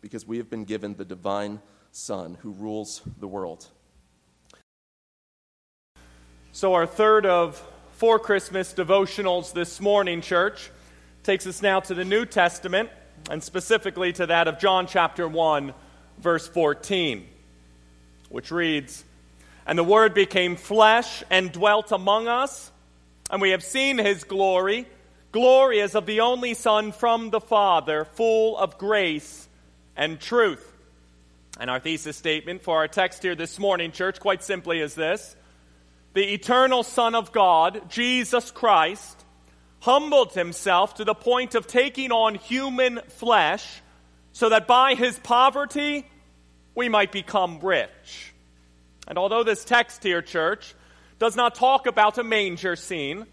because 0.00 0.26
we 0.26 0.38
have 0.38 0.48
been 0.48 0.64
given 0.64 0.94
the 0.94 1.04
divine 1.04 1.60
Son 1.94 2.38
who 2.40 2.52
rules 2.52 3.02
the 3.20 3.28
world. 3.28 3.66
So, 6.52 6.72
our 6.72 6.86
third 6.86 7.26
of 7.26 7.62
four 7.92 8.18
Christmas 8.18 8.72
devotionals 8.72 9.52
this 9.52 9.78
morning, 9.78 10.22
church, 10.22 10.70
takes 11.22 11.46
us 11.46 11.60
now 11.60 11.80
to 11.80 11.92
the 11.92 12.06
New 12.06 12.24
Testament, 12.24 12.88
and 13.30 13.42
specifically 13.42 14.10
to 14.14 14.24
that 14.24 14.48
of 14.48 14.58
John 14.58 14.86
chapter 14.86 15.28
1, 15.28 15.74
verse 16.18 16.48
14, 16.48 17.26
which 18.30 18.50
reads 18.50 19.04
And 19.66 19.78
the 19.78 19.84
Word 19.84 20.14
became 20.14 20.56
flesh 20.56 21.22
and 21.28 21.52
dwelt 21.52 21.92
among 21.92 22.26
us, 22.26 22.72
and 23.30 23.42
we 23.42 23.50
have 23.50 23.62
seen 23.62 23.98
his 23.98 24.24
glory. 24.24 24.88
Glory 25.30 25.82
as 25.82 25.94
of 25.94 26.06
the 26.06 26.20
only 26.20 26.54
Son 26.54 26.90
from 26.90 27.28
the 27.28 27.40
Father, 27.40 28.06
full 28.06 28.56
of 28.56 28.78
grace 28.78 29.46
and 29.94 30.18
truth. 30.18 30.71
And 31.60 31.70
our 31.70 31.80
thesis 31.80 32.16
statement 32.16 32.62
for 32.62 32.78
our 32.78 32.88
text 32.88 33.22
here 33.22 33.34
this 33.34 33.58
morning, 33.58 33.92
church, 33.92 34.20
quite 34.20 34.42
simply 34.42 34.80
is 34.80 34.94
this 34.94 35.36
the 36.14 36.32
eternal 36.34 36.82
Son 36.82 37.14
of 37.14 37.32
God, 37.32 37.88
Jesus 37.88 38.50
Christ, 38.50 39.24
humbled 39.80 40.34
himself 40.34 40.94
to 40.94 41.04
the 41.04 41.14
point 41.14 41.54
of 41.54 41.66
taking 41.66 42.12
on 42.12 42.34
human 42.34 43.00
flesh 43.08 43.82
so 44.32 44.48
that 44.48 44.66
by 44.66 44.94
his 44.94 45.18
poverty 45.18 46.06
we 46.74 46.88
might 46.88 47.12
become 47.12 47.60
rich. 47.60 48.32
And 49.06 49.18
although 49.18 49.42
this 49.42 49.64
text 49.64 50.02
here, 50.02 50.22
church, 50.22 50.74
does 51.18 51.36
not 51.36 51.54
talk 51.54 51.86
about 51.86 52.18
a 52.18 52.24
manger 52.24 52.76
scene, 52.76 53.26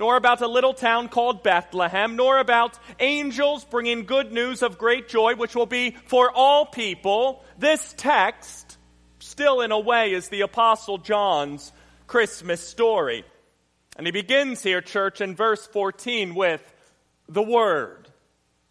nor 0.00 0.16
about 0.16 0.40
a 0.40 0.48
little 0.48 0.72
town 0.72 1.08
called 1.08 1.42
Bethlehem, 1.42 2.16
nor 2.16 2.38
about 2.38 2.78
angels 2.98 3.64
bringing 3.66 4.06
good 4.06 4.32
news 4.32 4.62
of 4.62 4.78
great 4.78 5.08
joy, 5.08 5.34
which 5.34 5.54
will 5.54 5.66
be 5.66 5.94
for 6.06 6.32
all 6.34 6.64
people, 6.64 7.44
this 7.58 7.94
text 7.98 8.78
still, 9.18 9.60
in 9.60 9.72
a 9.72 9.78
way, 9.78 10.12
is 10.12 10.30
the 10.30 10.40
Apostle 10.40 10.96
John's 10.96 11.70
Christmas 12.06 12.66
story. 12.66 13.24
And 13.96 14.06
he 14.06 14.10
begins 14.10 14.62
here, 14.62 14.80
church, 14.80 15.20
in 15.20 15.36
verse 15.36 15.66
14 15.66 16.34
with 16.34 16.62
the 17.28 17.42
Word. 17.42 18.08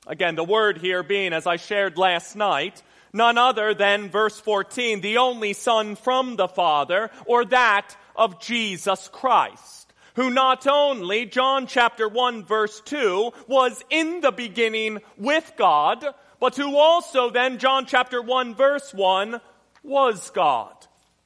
Again, 0.07 0.33
the 0.33 0.43
Word 0.43 0.79
here 0.79 1.03
being, 1.03 1.33
as 1.33 1.45
I 1.45 1.57
shared 1.57 1.95
last 1.99 2.35
night, 2.35 2.81
none 3.13 3.37
other 3.37 3.75
than 3.75 4.09
verse 4.09 4.39
14, 4.39 5.01
the 5.01 5.17
only 5.17 5.53
Son 5.53 5.95
from 5.95 6.37
the 6.37 6.47
Father, 6.47 7.11
or 7.27 7.45
that 7.45 7.95
of 8.15 8.41
Jesus 8.41 9.07
Christ, 9.13 9.88
who 10.19 10.29
not 10.29 10.67
only, 10.67 11.25
John 11.25 11.65
chapter 11.65 12.05
1 12.09 12.43
verse 12.43 12.81
2, 12.81 13.31
was 13.47 13.81
in 13.89 14.19
the 14.19 14.33
beginning 14.33 14.99
with 15.17 15.53
God, 15.55 16.03
but 16.41 16.57
who 16.57 16.75
also 16.75 17.29
then, 17.29 17.57
John 17.57 17.85
chapter 17.85 18.21
1 18.21 18.53
verse 18.53 18.93
1, 18.93 19.39
was 19.81 20.29
God. 20.31 20.75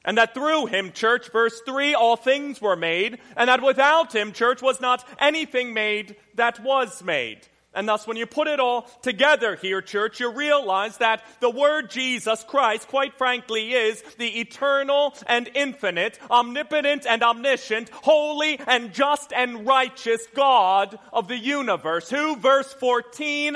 And 0.05 0.19
that 0.19 0.35
through 0.35 0.67
him, 0.67 0.91
church, 0.91 1.31
verse 1.31 1.59
3, 1.65 1.95
all 1.95 2.15
things 2.15 2.61
were 2.61 2.75
made, 2.75 3.17
and 3.35 3.49
that 3.49 3.63
without 3.63 4.13
him, 4.13 4.31
church, 4.31 4.61
was 4.61 4.79
not 4.79 5.03
anything 5.17 5.73
made 5.73 6.15
that 6.35 6.63
was 6.63 7.01
made. 7.01 7.39
And 7.75 7.87
thus, 7.87 8.05
when 8.05 8.17
you 8.17 8.27
put 8.27 8.47
it 8.47 8.59
all 8.59 8.83
together 9.01 9.55
here, 9.55 9.81
church, 9.81 10.19
you 10.19 10.31
realize 10.31 10.97
that 10.97 11.23
the 11.39 11.49
word 11.49 11.89
Jesus 11.89 12.43
Christ, 12.47 12.87
quite 12.87 13.17
frankly, 13.17 13.71
is 13.71 14.03
the 14.19 14.39
eternal 14.39 15.15
and 15.25 15.49
infinite, 15.55 16.19
omnipotent 16.29 17.07
and 17.07 17.23
omniscient, 17.23 17.89
holy 17.89 18.59
and 18.67 18.93
just 18.93 19.33
and 19.33 19.65
righteous 19.65 20.27
God 20.35 20.99
of 21.11 21.27
the 21.27 21.37
universe, 21.37 22.09
who, 22.11 22.35
verse 22.35 22.71
14, 22.73 23.55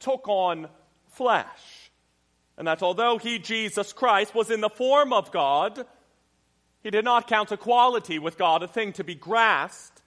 took 0.00 0.26
on 0.28 0.68
flesh. 1.08 1.90
And 2.56 2.66
that 2.66 2.82
although 2.82 3.18
he, 3.18 3.38
Jesus 3.38 3.92
Christ, 3.92 4.34
was 4.34 4.50
in 4.50 4.62
the 4.62 4.70
form 4.70 5.12
of 5.12 5.30
God, 5.30 5.84
he 6.82 6.90
did 6.90 7.04
not 7.04 7.28
count 7.28 7.52
equality 7.52 8.18
with 8.18 8.38
God 8.38 8.62
a 8.62 8.68
thing 8.68 8.94
to 8.94 9.04
be 9.04 9.14
grasped 9.14 9.97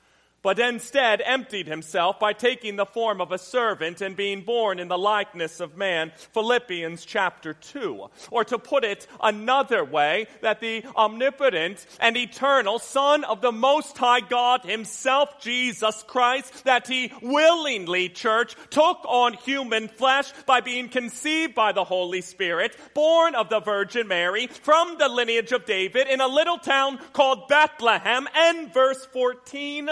but 0.41 0.59
instead 0.59 1.21
emptied 1.23 1.67
himself 1.67 2.19
by 2.19 2.33
taking 2.33 2.75
the 2.75 2.85
form 2.85 3.21
of 3.21 3.31
a 3.31 3.37
servant 3.37 4.01
and 4.01 4.15
being 4.15 4.41
born 4.41 4.79
in 4.79 4.87
the 4.87 4.97
likeness 4.97 5.59
of 5.59 5.77
man. 5.77 6.11
Philippians 6.33 7.05
chapter 7.05 7.53
2. 7.53 8.09
Or 8.31 8.43
to 8.45 8.57
put 8.57 8.83
it 8.83 9.07
another 9.21 9.83
way, 9.83 10.27
that 10.41 10.59
the 10.59 10.83
omnipotent 10.95 11.85
and 11.99 12.17
eternal 12.17 12.79
Son 12.79 13.23
of 13.23 13.41
the 13.41 13.51
Most 13.51 13.97
High 13.97 14.21
God 14.21 14.61
Himself, 14.63 15.41
Jesus 15.41 16.03
Christ, 16.07 16.63
that 16.65 16.87
He 16.87 17.11
willingly, 17.21 18.09
church, 18.09 18.55
took 18.69 18.99
on 19.05 19.33
human 19.33 19.87
flesh 19.87 20.31
by 20.45 20.61
being 20.61 20.89
conceived 20.89 21.55
by 21.55 21.71
the 21.71 21.83
Holy 21.83 22.21
Spirit, 22.21 22.75
born 22.93 23.35
of 23.35 23.49
the 23.49 23.59
Virgin 23.59 24.07
Mary, 24.07 24.47
from 24.47 24.97
the 24.97 25.09
lineage 25.09 25.51
of 25.51 25.65
David, 25.65 26.07
in 26.07 26.21
a 26.21 26.27
little 26.27 26.57
town 26.57 26.99
called 27.13 27.47
Bethlehem, 27.47 28.27
and 28.35 28.73
verse 28.73 29.05
14 29.07 29.89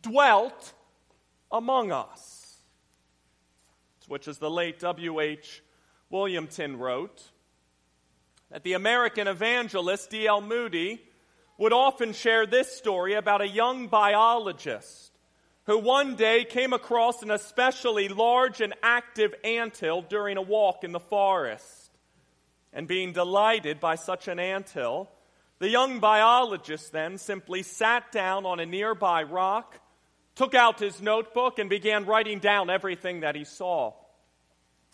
dwelt 0.00 0.72
among 1.50 1.92
us. 1.92 2.58
Which, 4.06 4.28
as 4.28 4.38
the 4.38 4.50
late 4.50 4.80
W.H. 4.80 5.62
Williamson 6.10 6.76
wrote, 6.78 7.30
that 8.50 8.62
the 8.62 8.74
American 8.74 9.26
evangelist 9.26 10.10
D.L. 10.10 10.42
Moody 10.42 11.00
would 11.56 11.72
often 11.72 12.12
share 12.12 12.46
this 12.46 12.76
story 12.76 13.14
about 13.14 13.40
a 13.40 13.48
young 13.48 13.88
biologist 13.88 15.12
who 15.64 15.78
one 15.78 16.16
day 16.16 16.44
came 16.44 16.72
across 16.72 17.22
an 17.22 17.30
especially 17.30 18.08
large 18.08 18.60
and 18.60 18.74
active 18.82 19.34
anthill 19.42 20.02
during 20.02 20.36
a 20.36 20.42
walk 20.42 20.84
in 20.84 20.92
the 20.92 21.00
forest. 21.00 21.90
And 22.72 22.86
being 22.86 23.12
delighted 23.12 23.80
by 23.80 23.94
such 23.94 24.28
an 24.28 24.38
anthill, 24.38 25.08
the 25.60 25.70
young 25.70 26.00
biologist 26.00 26.92
then 26.92 27.18
simply 27.18 27.62
sat 27.62 28.12
down 28.12 28.44
on 28.44 28.60
a 28.60 28.66
nearby 28.66 29.22
rock 29.22 29.80
took 30.34 30.54
out 30.54 30.80
his 30.80 31.00
notebook 31.00 31.58
and 31.58 31.70
began 31.70 32.06
writing 32.06 32.38
down 32.38 32.70
everything 32.70 33.20
that 33.20 33.36
he 33.36 33.44
saw. 33.44 33.92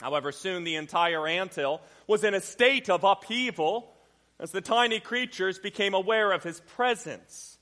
However, 0.01 0.33
soon 0.33 0.65
the 0.65 0.77
entire 0.77 1.27
anthill 1.27 1.81
was 2.07 2.25
in 2.25 2.35
a 2.35 2.41
state 2.41 2.89
of 2.89 3.05
upheaval 3.05 3.93
as 4.39 4.51
the 4.51 4.61
tiny 4.61 5.01
creatures 5.01 5.59
became 5.59 5.95
aware 5.95 6.33
of 6.33 6.43
his 6.43 6.61
presence. 6.61 7.59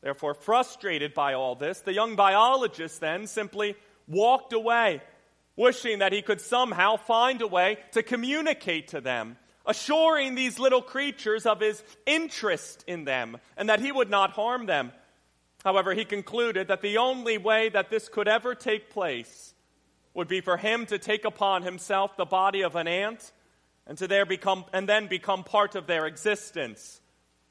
Therefore, 0.00 0.34
frustrated 0.34 1.14
by 1.14 1.34
all 1.34 1.54
this, 1.54 1.80
the 1.80 1.92
young 1.92 2.16
biologist 2.16 3.00
then 3.00 3.28
simply 3.28 3.76
walked 4.08 4.52
away, 4.52 5.00
wishing 5.54 6.00
that 6.00 6.12
he 6.12 6.22
could 6.22 6.40
somehow 6.40 6.96
find 6.96 7.40
a 7.40 7.46
way 7.46 7.78
to 7.92 8.02
communicate 8.02 8.88
to 8.88 9.00
them, 9.00 9.36
assuring 9.64 10.34
these 10.34 10.58
little 10.58 10.82
creatures 10.82 11.46
of 11.46 11.60
his 11.60 11.82
interest 12.04 12.82
in 12.88 13.04
them 13.04 13.38
and 13.56 13.68
that 13.68 13.78
he 13.78 13.92
would 13.92 14.10
not 14.10 14.32
harm 14.32 14.66
them. 14.66 14.90
However, 15.64 15.94
he 15.94 16.04
concluded 16.04 16.68
that 16.68 16.82
the 16.82 16.98
only 16.98 17.38
way 17.38 17.68
that 17.68 17.90
this 17.90 18.08
could 18.08 18.28
ever 18.28 18.54
take 18.54 18.90
place 18.90 19.54
would 20.14 20.28
be 20.28 20.40
for 20.40 20.56
him 20.56 20.86
to 20.86 20.98
take 20.98 21.24
upon 21.24 21.62
himself 21.62 22.16
the 22.16 22.24
body 22.24 22.62
of 22.62 22.76
an 22.76 22.88
ant 22.88 23.32
and 23.86 23.96
to 23.98 24.08
there 24.08 24.26
become 24.26 24.64
and 24.72 24.88
then 24.88 25.06
become 25.06 25.44
part 25.44 25.74
of 25.74 25.86
their 25.86 26.06
existence 26.06 27.00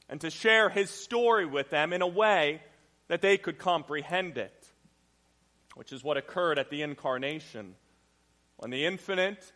and 0.09 0.21
to 0.21 0.29
share 0.29 0.69
his 0.69 0.89
story 0.89 1.45
with 1.45 1.69
them 1.69 1.93
in 1.93 2.01
a 2.01 2.07
way 2.07 2.61
that 3.07 3.21
they 3.21 3.37
could 3.37 3.57
comprehend 3.57 4.37
it 4.37 4.61
which 5.75 5.91
is 5.91 6.03
what 6.03 6.17
occurred 6.17 6.59
at 6.59 6.69
the 6.69 6.81
incarnation. 6.81 7.75
When 8.57 8.71
the 8.71 8.85
infinite 8.85 9.51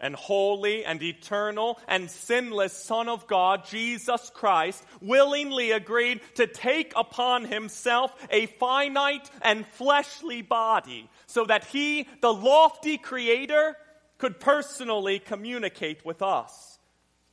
and 0.00 0.14
holy 0.14 0.84
and 0.84 1.02
eternal 1.02 1.78
and 1.86 2.10
sinless 2.10 2.72
Son 2.72 3.08
of 3.08 3.26
God, 3.26 3.66
Jesus 3.66 4.30
Christ, 4.34 4.82
willingly 5.00 5.72
agreed 5.72 6.20
to 6.36 6.46
take 6.46 6.92
upon 6.96 7.44
himself 7.44 8.14
a 8.30 8.46
finite 8.46 9.30
and 9.42 9.66
fleshly 9.66 10.42
body 10.42 11.08
so 11.26 11.44
that 11.44 11.64
he, 11.66 12.08
the 12.20 12.32
lofty 12.32 12.98
creator, 12.98 13.76
could 14.18 14.40
personally 14.40 15.18
communicate 15.18 16.04
with 16.04 16.22
us, 16.22 16.78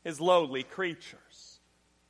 his 0.03 0.21
lowly 0.21 0.63
creatures. 0.63 1.59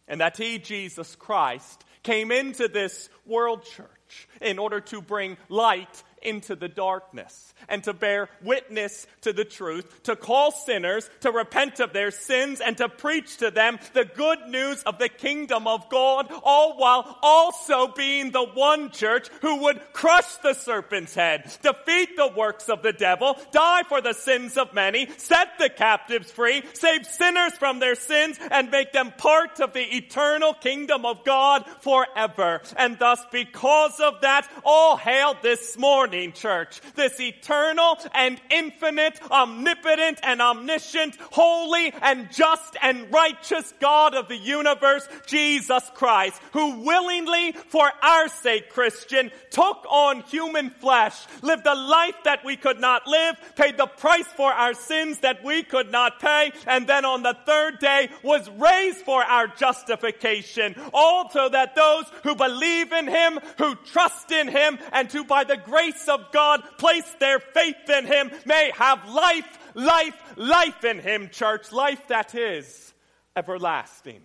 And 0.08 0.22
that 0.22 0.38
he, 0.38 0.58
Jesus 0.58 1.16
Christ, 1.16 1.84
came 2.04 2.32
into 2.32 2.68
this 2.70 3.10
world 3.26 3.64
church 3.66 4.30
in 4.40 4.60
order 4.60 4.80
to 4.80 5.02
bring 5.02 5.36
light 5.50 6.04
into 6.22 6.56
the 6.56 6.68
darkness 6.68 7.54
and 7.70 7.84
to 7.84 7.94
bear 7.94 8.30
witness 8.42 9.08
to 9.22 9.34
the 9.34 9.46
truth, 9.46 10.04
to 10.04 10.16
call 10.16 10.52
sinners 10.52 11.10
to 11.22 11.32
repent 11.32 11.80
of 11.80 11.94
their 11.94 12.12
sins 12.12 12.62
and 12.62 12.78
to 12.78 12.90
preach 12.90 13.38
to 13.38 13.52
them 13.52 13.80
the 13.94 14.06
good 14.06 14.40
news 14.48 14.84
of 14.84 15.00
the 15.00 15.10
kingdom 15.10 15.68
of 15.68 15.90
God, 15.90 16.32
all 16.44 16.78
while 16.78 17.18
also 17.22 17.88
being 17.88 18.32
the 18.32 18.44
one 18.44 18.92
church 18.92 19.30
who 19.42 19.64
would 19.64 19.82
crush 19.94 20.36
the 20.38 20.54
serpent's 20.54 21.16
head, 21.16 21.44
defeat 21.62 22.16
the 22.16 22.32
works 22.36 22.70
of 22.70 22.82
the 22.84 22.94
devil, 22.94 23.38
die 23.52 23.84
for 23.84 24.02
the 24.02 24.14
sins 24.14 24.58
of 24.58 24.74
many, 24.74 25.08
set 25.18 25.58
the 25.60 25.70
captives 25.70 26.32
free, 26.32 26.64
save 26.74 27.06
sinners 27.06 27.54
from 27.54 27.80
their 27.80 27.96
sins, 27.96 28.38
and 28.52 28.72
make 28.72 28.92
them 28.92 29.12
part 29.18 29.60
of 29.60 29.74
the 29.74 29.96
eternal 29.96 30.54
kingdom 30.54 31.06
of 31.06 31.24
God 31.24 31.66
forever. 31.82 32.62
And 32.76 32.98
thus, 33.00 33.20
because 33.32 34.00
of 34.00 34.22
that, 34.22 34.48
all 34.64 34.98
hail 34.98 35.36
this 35.42 35.78
morning, 35.78 36.17
church, 36.34 36.82
this 36.96 37.20
eternal 37.20 37.98
and 38.14 38.42
infinite, 38.50 39.20
omnipotent 39.32 40.20
and 40.24 40.42
omniscient, 40.42 41.16
holy 41.32 41.94
and 42.02 42.32
just 42.32 42.76
and 42.82 43.12
righteous 43.14 43.74
God 43.80 44.16
of 44.16 44.28
the 44.28 44.38
universe, 44.38 45.08
Jesus 45.26 45.84
Christ, 45.94 46.42
who 46.54 46.82
willingly, 46.82 47.52
for 47.52 47.92
our 48.02 48.28
sake, 48.28 48.70
Christian, 48.70 49.32
took 49.52 49.86
on 49.90 50.22
human 50.22 50.70
flesh, 50.70 51.26
lived 51.42 51.66
a 51.66 51.76
life 51.76 52.16
that 52.24 52.44
we 52.44 52.58
could 52.58 52.80
not 52.80 53.08
live, 53.08 53.36
paid 53.56 53.78
the 53.78 53.86
price 53.86 54.28
for 54.36 54.52
our 54.52 54.74
sins 54.74 55.20
that 55.20 55.44
we 55.44 55.64
could 55.64 55.92
not 55.92 56.20
pay, 56.20 56.52
and 56.66 56.88
then 56.88 57.06
on 57.06 57.24
the 57.24 57.38
third 57.46 57.80
day 57.80 58.10
was 58.24 58.50
raised 58.52 59.00
for 59.00 59.24
our 59.24 59.48
justification, 59.48 60.76
all 60.94 61.30
so 61.30 61.50
that 61.50 61.76
those 61.76 62.06
who 62.24 62.36
believe 62.36 62.92
in 62.92 63.08
him, 63.08 63.40
who 63.58 63.76
trust 63.76 64.32
in 64.32 64.48
him, 64.48 64.80
and 64.92 65.12
who 65.12 65.24
by 65.24 65.44
the 65.44 65.58
grace 65.58 65.97
of 66.08 66.32
God 66.32 66.63
place 66.77 67.10
their 67.20 67.39
faith 67.39 67.89
in 67.89 68.06
him 68.06 68.32
may 68.46 68.72
have 68.75 69.08
life, 69.10 69.60
life, 69.74 70.16
life 70.36 70.84
in 70.84 71.00
him, 71.00 71.30
church. 71.30 71.72
Life 71.72 72.08
that 72.08 72.36
is 72.36 72.94
everlasting. 73.36 74.22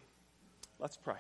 Let's 0.79 0.97
pray. 0.97 1.17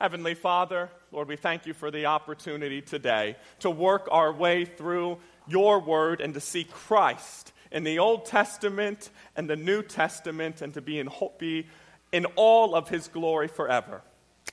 Heavenly 0.00 0.34
Father, 0.34 0.90
Lord, 1.10 1.28
we 1.28 1.36
thank 1.36 1.66
you 1.66 1.74
for 1.74 1.90
the 1.90 2.06
opportunity 2.06 2.80
today 2.80 3.36
to 3.60 3.70
work 3.70 4.08
our 4.10 4.32
way 4.32 4.64
through 4.64 5.18
your 5.48 5.80
word 5.80 6.20
and 6.20 6.34
to 6.34 6.40
see 6.40 6.64
Christ 6.64 7.52
in 7.72 7.84
the 7.84 7.98
Old 7.98 8.24
Testament 8.24 9.10
and 9.34 9.50
the 9.50 9.56
New 9.56 9.82
Testament 9.82 10.62
and 10.62 10.72
to 10.74 10.80
be 10.80 10.98
in, 10.98 11.08
be 11.38 11.66
in 12.12 12.26
all 12.36 12.74
of 12.74 12.88
his 12.88 13.08
glory 13.08 13.48
forever. 13.48 14.02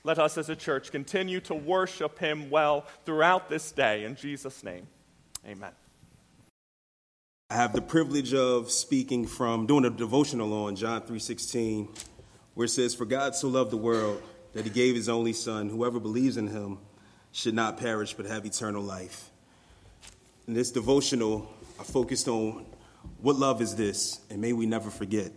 Let 0.06 0.20
us 0.20 0.38
as 0.38 0.48
a 0.48 0.54
church 0.54 0.92
continue 0.92 1.40
to 1.40 1.54
worship 1.56 2.20
him 2.20 2.48
well 2.48 2.86
throughout 3.04 3.50
this 3.50 3.72
day. 3.72 4.04
In 4.04 4.14
Jesus' 4.14 4.62
name, 4.62 4.86
amen. 5.44 5.72
I 7.50 7.54
have 7.54 7.72
the 7.72 7.82
privilege 7.82 8.32
of 8.32 8.70
speaking 8.70 9.26
from 9.26 9.66
doing 9.66 9.84
a 9.84 9.90
devotional 9.90 10.52
on 10.52 10.76
John 10.76 11.02
3:16 11.02 11.88
where 12.54 12.66
it 12.66 12.68
says 12.68 12.94
for 12.94 13.04
God 13.04 13.34
so 13.34 13.48
loved 13.48 13.72
the 13.72 13.76
world 13.76 14.22
that 14.52 14.62
he 14.62 14.70
gave 14.70 14.94
his 14.94 15.08
only 15.08 15.32
son 15.32 15.70
whoever 15.70 15.98
believes 15.98 16.36
in 16.36 16.46
him 16.46 16.78
should 17.32 17.54
not 17.54 17.76
perish 17.76 18.14
but 18.14 18.26
have 18.26 18.46
eternal 18.46 18.84
life. 18.84 19.30
In 20.46 20.54
this 20.54 20.70
devotional 20.70 21.50
I 21.80 21.82
focused 21.82 22.28
on 22.28 22.64
what 23.20 23.34
love 23.34 23.60
is 23.60 23.74
this 23.74 24.20
and 24.30 24.40
may 24.40 24.52
we 24.52 24.66
never 24.66 24.88
forget. 24.88 25.32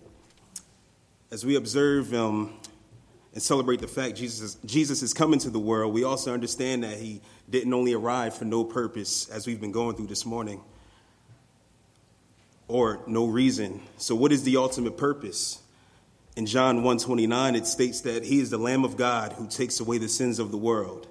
As 1.32 1.44
we 1.44 1.56
observe 1.56 2.14
um, 2.14 2.54
and 3.34 3.42
celebrate 3.42 3.80
the 3.82 3.88
fact 3.88 4.16
Jesus, 4.16 4.56
Jesus 4.66 5.04
is 5.04 5.14
coming 5.14 5.40
to 5.40 5.50
the 5.50 5.60
world, 5.60 5.94
we 5.94 6.04
also 6.04 6.34
understand 6.34 6.84
that 6.84 6.98
he 6.98 7.22
didn't 7.50 7.74
only 7.74 7.94
arrive 7.94 8.36
for 8.36 8.46
no 8.46 8.64
purpose 8.64 9.30
as 9.30 9.46
we've 9.46 9.62
been 9.62 9.72
going 9.72 9.96
through 9.96 10.08
this 10.08 10.26
morning 10.26 10.62
or 12.68 13.00
no 13.08 13.26
reason. 13.26 13.82
So 13.98 14.16
what 14.16 14.32
is 14.32 14.44
the 14.44 14.58
ultimate 14.58 14.98
purpose? 14.98 15.60
In 16.36 16.46
John 16.46 16.84
1:29 16.84 17.56
it 17.56 17.68
states 17.68 18.02
that 18.02 18.24
he 18.24 18.40
is 18.40 18.50
the 18.50 18.58
lamb 18.58 18.86
of 18.86 18.96
God 18.96 19.34
who 19.34 19.48
takes 19.48 19.80
away 19.80 19.98
the 19.98 20.08
sins 20.08 20.40
of 20.40 20.52
the 20.52 20.58
world. 20.58 21.08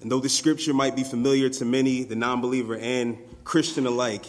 And 0.00 0.10
though 0.10 0.20
the 0.20 0.28
scripture 0.28 0.74
might 0.74 0.94
be 0.94 1.04
familiar 1.04 1.48
to 1.48 1.64
many, 1.64 2.04
the 2.04 2.16
non-believer 2.16 2.76
and 2.76 3.18
Christian 3.44 3.86
alike, 3.86 4.24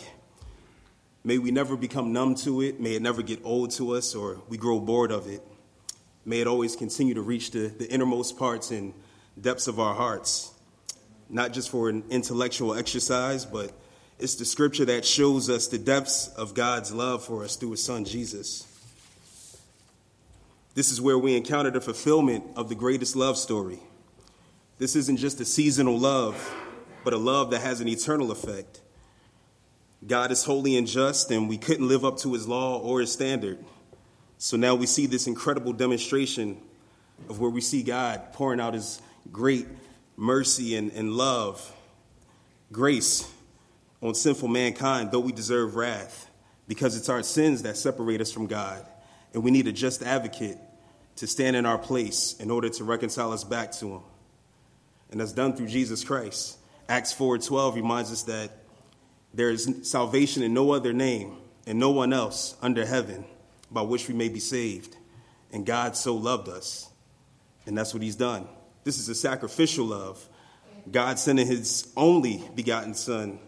may 1.23 1.37
we 1.37 1.51
never 1.51 1.75
become 1.75 2.13
numb 2.13 2.35
to 2.35 2.61
it, 2.61 2.79
may 2.79 2.95
it 2.95 3.01
never 3.01 3.21
get 3.21 3.39
old 3.43 3.71
to 3.71 3.95
us 3.95 4.15
or 4.15 4.41
we 4.47 4.57
grow 4.57 4.79
bored 4.79 5.11
of 5.11 5.27
it. 5.27 5.41
May 6.27 6.41
it 6.41 6.47
always 6.47 6.75
continue 6.75 7.13
to 7.13 7.21
reach 7.21 7.51
the, 7.51 7.69
the 7.69 7.89
innermost 7.89 8.37
parts 8.37 8.71
and 8.71 8.93
depths 9.39 9.67
of 9.67 9.79
our 9.79 9.95
hearts, 9.95 10.51
not 11.29 11.53
just 11.53 11.69
for 11.69 11.87
an 11.87 12.03
intellectual 12.09 12.73
exercise, 12.73 13.45
but 13.45 13.71
it's 14.19 14.35
the 14.35 14.43
scripture 14.43 14.83
that 14.83 15.05
shows 15.05 15.49
us 15.49 15.67
the 15.67 15.77
depths 15.77 16.27
of 16.35 16.53
God's 16.53 16.91
love 16.91 17.23
for 17.23 17.45
us 17.45 17.55
through 17.55 17.71
his 17.71 17.81
son 17.81 18.03
Jesus. 18.03 18.67
This 20.75 20.91
is 20.91 20.99
where 20.99 21.17
we 21.17 21.33
encounter 21.37 21.71
the 21.71 21.79
fulfillment 21.79 22.43
of 22.57 22.67
the 22.67 22.75
greatest 22.75 23.15
love 23.15 23.37
story. 23.37 23.79
This 24.79 24.97
isn't 24.97 25.17
just 25.17 25.39
a 25.39 25.45
seasonal 25.45 25.97
love, 25.97 26.53
but 27.05 27.13
a 27.13 27.17
love 27.17 27.51
that 27.51 27.61
has 27.61 27.79
an 27.79 27.87
eternal 27.87 28.31
effect. 28.31 28.81
God 30.05 30.33
is 30.33 30.43
holy 30.43 30.75
and 30.75 30.87
just, 30.87 31.31
and 31.31 31.47
we 31.47 31.57
couldn't 31.57 31.87
live 31.87 32.03
up 32.03 32.17
to 32.17 32.33
his 32.33 32.49
law 32.49 32.79
or 32.79 32.99
his 32.99 33.13
standard. 33.13 33.63
So 34.37 34.55
now 34.55 34.75
we 34.75 34.85
see 34.85 35.07
this 35.07 35.27
incredible 35.27 35.73
demonstration 35.73 36.57
of 37.29 37.39
where 37.39 37.49
we 37.49 37.61
see 37.61 37.81
God 37.81 38.33
pouring 38.33 38.59
out 38.59 38.75
his 38.75 39.01
great 39.31 39.67
mercy 40.15 40.75
and, 40.75 40.91
and 40.91 41.13
love, 41.13 41.73
grace 42.71 43.29
on 44.01 44.13
sinful 44.13 44.47
mankind, 44.47 45.11
though 45.11 45.19
we 45.19 45.31
deserve 45.31 45.75
wrath, 45.75 46.29
because 46.67 46.95
it's 46.95 47.09
our 47.09 47.23
sins 47.23 47.63
that 47.63 47.77
separate 47.77 48.21
us 48.21 48.31
from 48.31 48.45
God. 48.45 48.85
And 49.33 49.43
we 49.43 49.49
need 49.49 49.67
a 49.67 49.71
just 49.71 50.03
advocate 50.03 50.57
to 51.15 51.25
stand 51.25 51.55
in 51.55 51.65
our 51.65 51.79
place 51.79 52.35
in 52.39 52.51
order 52.51 52.69
to 52.69 52.83
reconcile 52.83 53.31
us 53.31 53.43
back 53.43 53.71
to 53.73 53.87
Him. 53.87 54.01
And 55.09 55.19
that's 55.19 55.33
done 55.33 55.55
through 55.55 55.67
Jesus 55.67 56.03
Christ. 56.03 56.57
Acts 56.87 57.13
4:12 57.13 57.75
reminds 57.75 58.11
us 58.11 58.23
that 58.23 58.51
there 59.33 59.49
is 59.49 59.67
salvation 59.81 60.43
in 60.43 60.53
no 60.53 60.71
other 60.71 60.93
name 60.93 61.37
and 61.65 61.79
no 61.79 61.89
one 61.89 62.13
else 62.13 62.55
under 62.61 62.85
heaven 62.85 63.25
by 63.71 63.81
which 63.81 64.07
we 64.07 64.13
may 64.13 64.29
be 64.29 64.39
saved. 64.39 64.95
And 65.51 65.65
God 65.65 65.95
so 65.95 66.15
loved 66.15 66.49
us. 66.49 66.89
And 67.65 67.77
that's 67.77 67.93
what 67.93 68.03
He's 68.03 68.15
done. 68.15 68.47
This 68.83 68.97
is 68.97 69.09
a 69.09 69.15
sacrificial 69.15 69.85
love. 69.85 70.27
God 70.89 71.19
sending 71.19 71.47
His 71.47 71.91
only 71.95 72.43
begotten 72.55 72.93
Son 72.93 73.39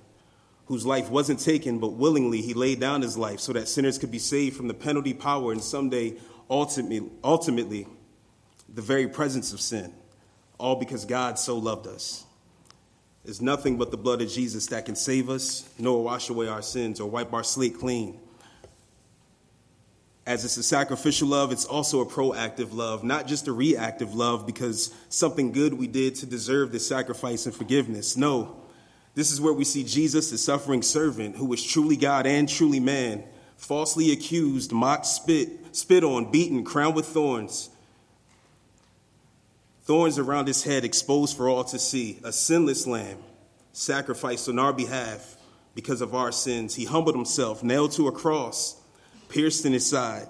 whose 0.70 0.86
life 0.86 1.10
wasn't 1.10 1.40
taken, 1.40 1.80
but 1.80 1.94
willingly 1.94 2.44
he 2.44 2.54
laid 2.54 2.80
down 2.80 3.02
his 3.02 3.18
life 3.18 3.40
so 3.40 3.52
that 3.52 3.68
sinners 3.68 3.98
could 3.98 4.12
be 4.12 4.20
saved 4.20 4.56
from 4.56 4.68
the 4.68 4.74
penalty, 4.74 5.16
power, 5.16 5.52
and 5.52 5.64
someday, 5.64 6.16
ultimately, 6.48 7.10
ultimately 7.24 7.88
the 8.72 8.82
very 8.82 9.08
presence 9.08 9.52
of 9.52 9.60
sin, 9.60 9.92
all 10.60 10.76
because 10.76 11.06
God 11.06 11.40
so 11.40 11.58
loved 11.58 11.88
us. 11.88 12.24
There's 13.26 13.42
nothing 13.42 13.80
but 13.80 13.90
the 13.90 13.98
blood 13.98 14.22
of 14.22 14.30
Jesus 14.30 14.68
that 14.68 14.86
can 14.86 14.96
save 14.96 15.28
us, 15.28 15.68
nor 15.80 16.04
wash 16.04 16.30
away 16.30 16.48
our 16.48 16.62
sins 16.62 17.00
or 17.00 17.10
wipe 17.10 17.34
our 17.34 17.44
slate 17.44 17.80
clean. 17.80 18.20
As 20.30 20.46
it's 20.46 20.58
a 20.58 20.64
sacrificial 20.64 21.30
love, 21.30 21.52
it's 21.52 21.66
also 21.66 22.02
a 22.02 22.06
proactive 22.06 22.72
love, 22.72 23.04
not 23.04 23.26
just 23.26 23.48
a 23.48 23.52
reactive 23.52 24.14
love 24.14 24.46
because 24.46 24.94
something 25.10 25.52
good 25.52 25.74
we 25.74 25.88
did 25.88 26.14
to 26.18 26.28
deserve 26.28 26.72
the 26.72 26.80
sacrifice 26.80 27.48
and 27.48 27.56
forgiveness. 27.56 28.16
No, 28.16 28.56
this 29.16 29.32
is 29.32 29.42
where 29.42 29.54
we 29.54 29.64
see 29.64 29.84
Jesus, 29.84 30.30
the 30.30 30.38
suffering 30.38 30.84
servant, 30.84 31.36
who 31.36 31.46
was 31.46 31.66
truly 31.66 31.98
God 31.98 32.28
and 32.28 32.48
truly 32.48 32.80
man, 32.80 33.24
falsely 33.58 34.12
accused, 34.12 34.72
mocked, 34.72 35.08
spit, 35.08 35.76
spit 35.76 36.04
on, 36.04 36.32
beaten, 36.32 36.64
crowned 36.64 36.96
with 36.96 37.08
thorns. 37.08 37.72
Thorns 39.86 40.20
around 40.20 40.46
his 40.46 40.64
head, 40.64 40.86
exposed 40.86 41.36
for 41.36 41.50
all 41.50 41.64
to 41.64 41.80
see. 41.80 42.20
A 42.24 42.32
sinless 42.32 42.86
lamb, 42.86 43.18
sacrificed 43.74 44.48
on 44.48 44.60
our 44.60 44.74
behalf 44.74 45.38
because 45.74 46.02
of 46.02 46.14
our 46.14 46.32
sins. 46.32 46.76
He 46.76 46.86
humbled 46.86 47.16
himself, 47.16 47.64
nailed 47.64 47.94
to 47.94 48.08
a 48.08 48.12
cross, 48.12 48.79
pierced 49.30 49.66
in 49.66 49.74
his 49.74 49.88
side. 49.88 50.28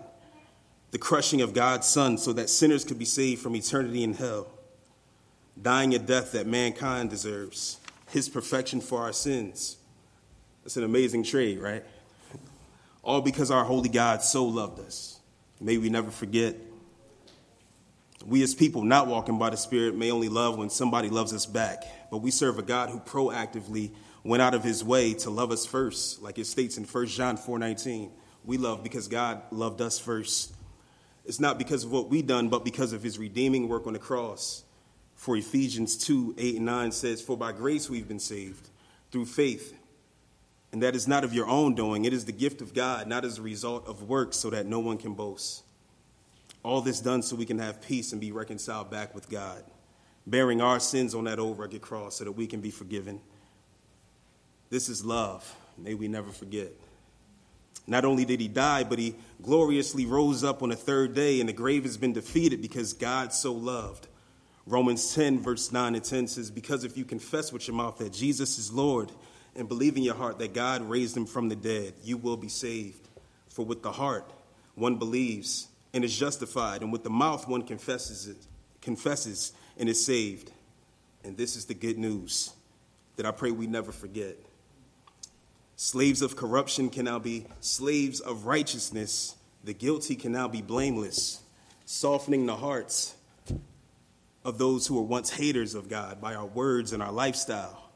The 0.91 0.97
crushing 0.97 1.41
of 1.41 1.53
God's 1.53 1.87
Son 1.87 2.17
so 2.17 2.33
that 2.33 2.49
sinners 2.49 2.83
could 2.83 2.99
be 2.99 3.05
saved 3.05 3.41
from 3.41 3.55
eternity 3.55 4.03
in 4.03 4.13
hell. 4.13 4.47
Dying 5.61 5.93
a 5.95 5.99
death 5.99 6.33
that 6.33 6.47
mankind 6.47 7.09
deserves 7.09 7.79
his 8.09 8.29
perfection 8.29 8.81
for 8.81 9.01
our 9.01 9.13
sins. 9.13 9.77
That's 10.63 10.77
an 10.77 10.83
amazing 10.83 11.23
trade, 11.23 11.59
right? 11.59 11.83
All 13.03 13.21
because 13.21 13.51
our 13.51 13.63
holy 13.63 13.89
God 13.89 14.21
so 14.21 14.45
loved 14.45 14.79
us. 14.79 15.19
May 15.61 15.77
we 15.77 15.89
never 15.89 16.11
forget. 16.11 16.55
We, 18.25 18.43
as 18.43 18.53
people 18.53 18.83
not 18.83 19.07
walking 19.07 19.37
by 19.37 19.49
the 19.49 19.57
Spirit, 19.57 19.95
may 19.95 20.11
only 20.11 20.29
love 20.29 20.57
when 20.57 20.69
somebody 20.69 21.09
loves 21.09 21.33
us 21.33 21.45
back, 21.45 21.83
but 22.11 22.17
we 22.17 22.31
serve 22.31 22.59
a 22.59 22.61
God 22.61 22.89
who 22.89 22.99
proactively 22.99 23.91
went 24.23 24.41
out 24.41 24.53
of 24.53 24.63
his 24.63 24.83
way 24.83 25.13
to 25.13 25.29
love 25.29 25.51
us 25.51 25.65
first, 25.65 26.21
like 26.21 26.37
it 26.37 26.45
states 26.45 26.77
in 26.77 26.83
1 26.83 27.07
John 27.07 27.37
4:19. 27.37 28.11
We 28.49 28.57
love 28.57 28.81
because 28.81 29.07
God 29.07 29.43
loved 29.51 29.79
us 29.79 29.99
first. 29.99 30.55
It's 31.23 31.39
not 31.39 31.59
because 31.59 31.83
of 31.83 31.91
what 31.91 32.09
we've 32.09 32.25
done, 32.25 32.49
but 32.49 32.65
because 32.65 32.93
of 32.93 33.03
his 33.03 33.19
redeeming 33.19 33.69
work 33.69 33.85
on 33.85 33.93
the 33.93 33.99
cross. 33.99 34.63
For 35.13 35.37
Ephesians 35.37 35.95
2, 35.97 36.33
8 36.35 36.55
and 36.55 36.65
9 36.65 36.91
says, 36.91 37.21
For 37.21 37.37
by 37.37 37.51
grace 37.51 37.91
we've 37.91 38.07
been 38.07 38.19
saved, 38.19 38.69
through 39.11 39.27
faith. 39.27 39.77
And 40.71 40.81
that 40.81 40.95
is 40.95 41.07
not 41.07 41.23
of 41.23 41.31
your 41.31 41.45
own 41.45 41.75
doing, 41.75 42.05
it 42.05 42.11
is 42.11 42.25
the 42.25 42.31
gift 42.31 42.59
of 42.59 42.73
God, 42.73 43.05
not 43.05 43.23
as 43.23 43.37
a 43.37 43.43
result 43.43 43.87
of 43.87 44.09
works, 44.09 44.37
so 44.37 44.49
that 44.49 44.65
no 44.65 44.79
one 44.79 44.97
can 44.97 45.13
boast. 45.13 45.61
All 46.63 46.81
this 46.81 47.01
done 47.01 47.21
so 47.21 47.35
we 47.35 47.45
can 47.45 47.59
have 47.59 47.83
peace 47.83 48.13
and 48.13 48.19
be 48.19 48.31
reconciled 48.31 48.89
back 48.89 49.13
with 49.13 49.29
God, 49.29 49.63
bearing 50.25 50.59
our 50.59 50.79
sins 50.79 51.13
on 51.13 51.25
that 51.25 51.37
old 51.37 51.59
rugged 51.59 51.83
cross 51.83 52.15
so 52.15 52.23
that 52.23 52.31
we 52.31 52.47
can 52.47 52.61
be 52.61 52.71
forgiven. 52.71 53.21
This 54.71 54.89
is 54.89 55.05
love. 55.05 55.55
May 55.77 55.93
we 55.93 56.07
never 56.07 56.31
forget. 56.31 56.71
Not 57.89 58.05
only 58.05 58.23
did 58.23 58.39
he 58.39 58.47
die, 58.47 58.83
but 58.83 58.99
he 58.99 59.15
gloriously 59.41 60.05
rose 60.05 60.43
up 60.43 60.61
on 60.61 60.69
the 60.69 60.75
third 60.75 61.15
day, 61.15 61.39
and 61.39 61.49
the 61.49 61.53
grave 61.53 61.83
has 61.83 61.97
been 61.97 62.13
defeated 62.13 62.61
because 62.61 62.93
God 62.93 63.33
so 63.33 63.51
loved. 63.51 64.07
Romans 64.67 65.15
10, 65.15 65.39
verse 65.39 65.71
9 65.71 65.95
and 65.95 66.03
10 66.03 66.27
says, 66.27 66.51
Because 66.51 66.83
if 66.83 66.95
you 66.95 67.03
confess 67.03 67.51
with 67.51 67.67
your 67.67 67.75
mouth 67.75 67.97
that 67.97 68.13
Jesus 68.13 68.59
is 68.59 68.71
Lord 68.71 69.11
and 69.55 69.67
believe 69.67 69.97
in 69.97 70.03
your 70.03 70.13
heart 70.13 70.37
that 70.37 70.53
God 70.53 70.83
raised 70.83 71.17
him 71.17 71.25
from 71.25 71.49
the 71.49 71.55
dead, 71.55 71.95
you 72.03 72.17
will 72.17 72.37
be 72.37 72.47
saved. 72.47 73.07
For 73.49 73.65
with 73.65 73.81
the 73.81 73.91
heart 73.91 74.31
one 74.75 74.97
believes 74.97 75.67
and 75.91 76.05
is 76.05 76.15
justified, 76.15 76.83
and 76.83 76.91
with 76.91 77.03
the 77.03 77.09
mouth 77.09 77.47
one 77.47 77.63
confesses, 77.63 78.27
it, 78.27 78.37
confesses 78.81 79.51
and 79.79 79.89
is 79.89 80.05
saved. 80.05 80.51
And 81.23 81.35
this 81.35 81.55
is 81.55 81.65
the 81.65 81.73
good 81.73 81.97
news 81.97 82.53
that 83.15 83.25
I 83.25 83.31
pray 83.31 83.49
we 83.49 83.65
never 83.65 83.91
forget. 83.91 84.37
Slaves 85.81 86.21
of 86.21 86.35
corruption 86.35 86.89
can 86.89 87.05
now 87.05 87.19
be 87.19 87.45
slaves 87.61 88.19
of 88.19 88.45
righteousness. 88.45 89.37
The 89.63 89.73
guilty 89.73 90.17
can 90.17 90.33
now 90.33 90.49
be 90.49 90.61
blameless, 90.61 91.41
softening 91.85 92.45
the 92.45 92.57
hearts 92.57 93.15
of 94.43 94.57
those 94.57 94.85
who 94.85 94.95
were 94.95 95.03
once 95.03 95.29
haters 95.29 95.75
of 95.75 95.87
God 95.87 96.19
by 96.19 96.35
our 96.35 96.45
words 96.45 96.91
and 96.91 97.01
our 97.01 97.13
lifestyle. 97.13 97.91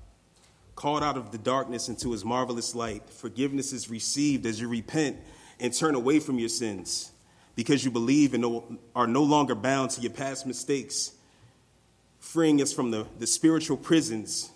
Called 0.78 1.04
out 1.04 1.17
of 1.17 1.34
the 1.34 1.38
darkness 1.38 1.89
into 1.89 2.13
his 2.13 2.24
marvelous 2.24 2.74
light, 2.74 3.10
forgiveness 3.10 3.74
is 3.74 3.89
received 3.89 4.46
as 4.46 4.62
you 4.62 4.69
repent 4.69 5.17
and 5.60 5.74
turn 5.74 5.93
away 5.93 6.22
from 6.22 6.39
your 6.39 6.48
sins 6.48 7.12
because 7.54 7.84
you 7.84 7.91
believe 7.91 8.34
and 8.34 8.80
are 8.96 9.08
no 9.08 9.24
longer 9.24 9.56
bound 9.56 9.91
to 9.91 10.00
your 10.00 10.13
past 10.13 10.48
mistakes, 10.48 11.12
freeing 12.17 12.62
us 12.62 12.72
from 12.72 12.91
the, 12.91 13.06
the 13.19 13.28
spiritual 13.28 13.76
prisons. 13.76 14.52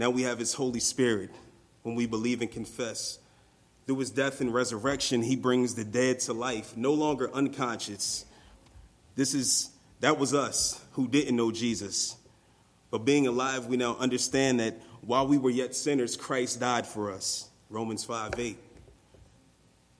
Now 0.00 0.08
we 0.08 0.22
have 0.22 0.38
His 0.38 0.54
Holy 0.54 0.80
Spirit 0.80 1.28
when 1.82 1.94
we 1.94 2.06
believe 2.06 2.40
and 2.40 2.50
confess. 2.50 3.18
Through 3.84 3.98
His 3.98 4.10
death 4.10 4.40
and 4.40 4.52
resurrection, 4.52 5.20
He 5.20 5.36
brings 5.36 5.74
the 5.74 5.84
dead 5.84 6.20
to 6.20 6.32
life, 6.32 6.74
no 6.74 6.94
longer 6.94 7.30
unconscious. 7.34 8.24
This 9.14 9.34
is 9.34 9.68
that 10.00 10.18
was 10.18 10.32
us 10.32 10.82
who 10.92 11.06
didn't 11.06 11.36
know 11.36 11.52
Jesus. 11.52 12.16
But 12.90 13.04
being 13.04 13.26
alive, 13.26 13.66
we 13.66 13.76
now 13.76 13.94
understand 14.00 14.60
that 14.60 14.80
while 15.02 15.26
we 15.26 15.36
were 15.36 15.50
yet 15.50 15.74
sinners, 15.74 16.16
Christ 16.16 16.60
died 16.60 16.86
for 16.86 17.12
us. 17.12 17.50
Romans 17.68 18.02
5 18.02 18.32
8. 18.38 18.56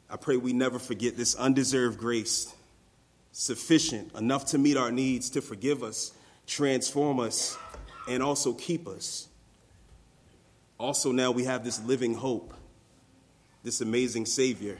I 0.09 0.17
pray 0.17 0.39
we 0.39 0.55
never 0.55 0.79
forget 0.79 1.19
this 1.19 1.35
undeserved 1.35 1.99
grace, 1.99 2.55
sufficient, 3.33 4.15
enough 4.15 4.47
to 4.47 4.57
meet 4.57 4.79
our 4.79 4.91
needs, 4.91 5.29
to 5.29 5.43
forgive 5.43 5.83
us, 5.83 6.13
transform 6.47 7.21
us, 7.21 7.59
and 8.09 8.23
also 8.23 8.55
keep 8.55 8.89
us. 8.89 9.27
Also, 10.81 11.13
now 11.13 11.31
we 11.31 11.45
have 11.45 11.63
this 11.63 11.79
living 11.85 12.15
hope, 12.15 12.55
this 13.63 13.83
amazing 13.83 14.25
Savior. 14.25 14.79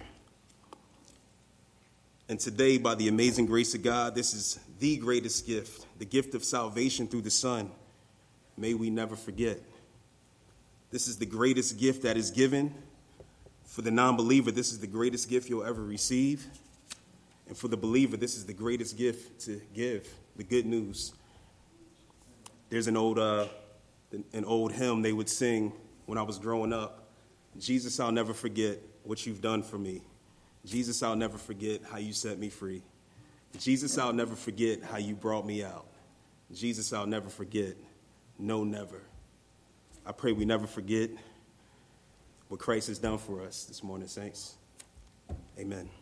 And 2.27 2.41
today, 2.41 2.79
by 2.79 2.95
the 2.95 3.09
amazing 3.09 3.45
grace 3.45 3.75
of 3.75 3.83
God, 3.83 4.15
this 4.15 4.33
is 4.33 4.59
the 4.79 4.97
greatest 4.97 5.47
gift, 5.47 5.87
the 5.99 6.07
gift 6.07 6.35
of 6.35 6.43
salvation 6.43 7.07
through 7.07 7.21
the 7.21 7.31
Son. 7.31 7.71
May 8.57 8.73
we 8.73 8.89
never 8.89 9.15
forget. 9.15 9.59
This 10.91 11.07
is 11.07 11.19
the 11.19 11.27
greatest 11.27 11.79
gift 11.79 12.05
that 12.05 12.17
is 12.17 12.31
given 12.31 12.75
for 13.67 13.83
the 13.83 13.91
non 13.91 14.17
believer, 14.17 14.51
this 14.51 14.73
is 14.73 14.79
the 14.79 14.87
greatest 14.87 15.29
gift 15.29 15.51
you'll 15.51 15.65
ever 15.65 15.85
receive. 15.85 16.47
And 17.47 17.55
for 17.55 17.69
the 17.69 17.77
believer, 17.77 18.17
this 18.17 18.39
is 18.39 18.47
the 18.47 18.55
greatest 18.55 18.97
gift 18.97 19.43
to 19.43 19.61
give 19.75 20.09
the 20.35 20.45
good 20.45 20.65
news. 20.65 21.13
There's 22.71 22.87
an 22.87 22.97
old, 22.97 23.19
uh, 23.19 23.49
an 24.33 24.47
old 24.47 24.73
hymn 24.73 25.03
they 25.03 25.13
would 25.13 25.29
sing 25.29 25.75
when 26.07 26.19
I 26.19 26.23
was 26.23 26.39
growing 26.39 26.73
up 26.73 27.01
Jesus, 27.59 27.99
I'll 27.99 28.13
never 28.13 28.33
forget 28.33 28.79
what 29.05 29.27
you've 29.27 29.41
done 29.41 29.63
for 29.63 29.79
me. 29.79 30.03
Jesus, 30.65 31.03
I'll 31.03 31.17
never 31.17 31.39
forget 31.39 31.83
how 31.91 31.99
you 31.99 32.13
set 32.13 32.39
me 32.39 32.49
free. 32.49 32.83
Jesus, 33.59 33.99
I'll 33.99 34.13
never 34.13 34.37
forget 34.37 34.83
how 34.83 34.99
you 34.99 35.15
brought 35.15 35.47
me 35.47 35.65
out. 35.65 35.87
Jesus, 36.53 36.93
I'll 36.93 37.07
never 37.07 37.29
forget. 37.29 37.77
No, 38.39 38.65
never. 38.65 39.03
I 40.07 40.13
pray 40.13 40.33
we 40.33 40.45
never 40.45 40.67
forget 40.67 41.11
what 42.49 42.61
Christ 42.61 42.89
has 42.89 42.99
done 42.99 43.19
for 43.19 43.43
us 43.43 43.65
this 43.65 43.83
morning, 43.83 44.09
saints. 44.09 44.55
Amen. 45.59 46.00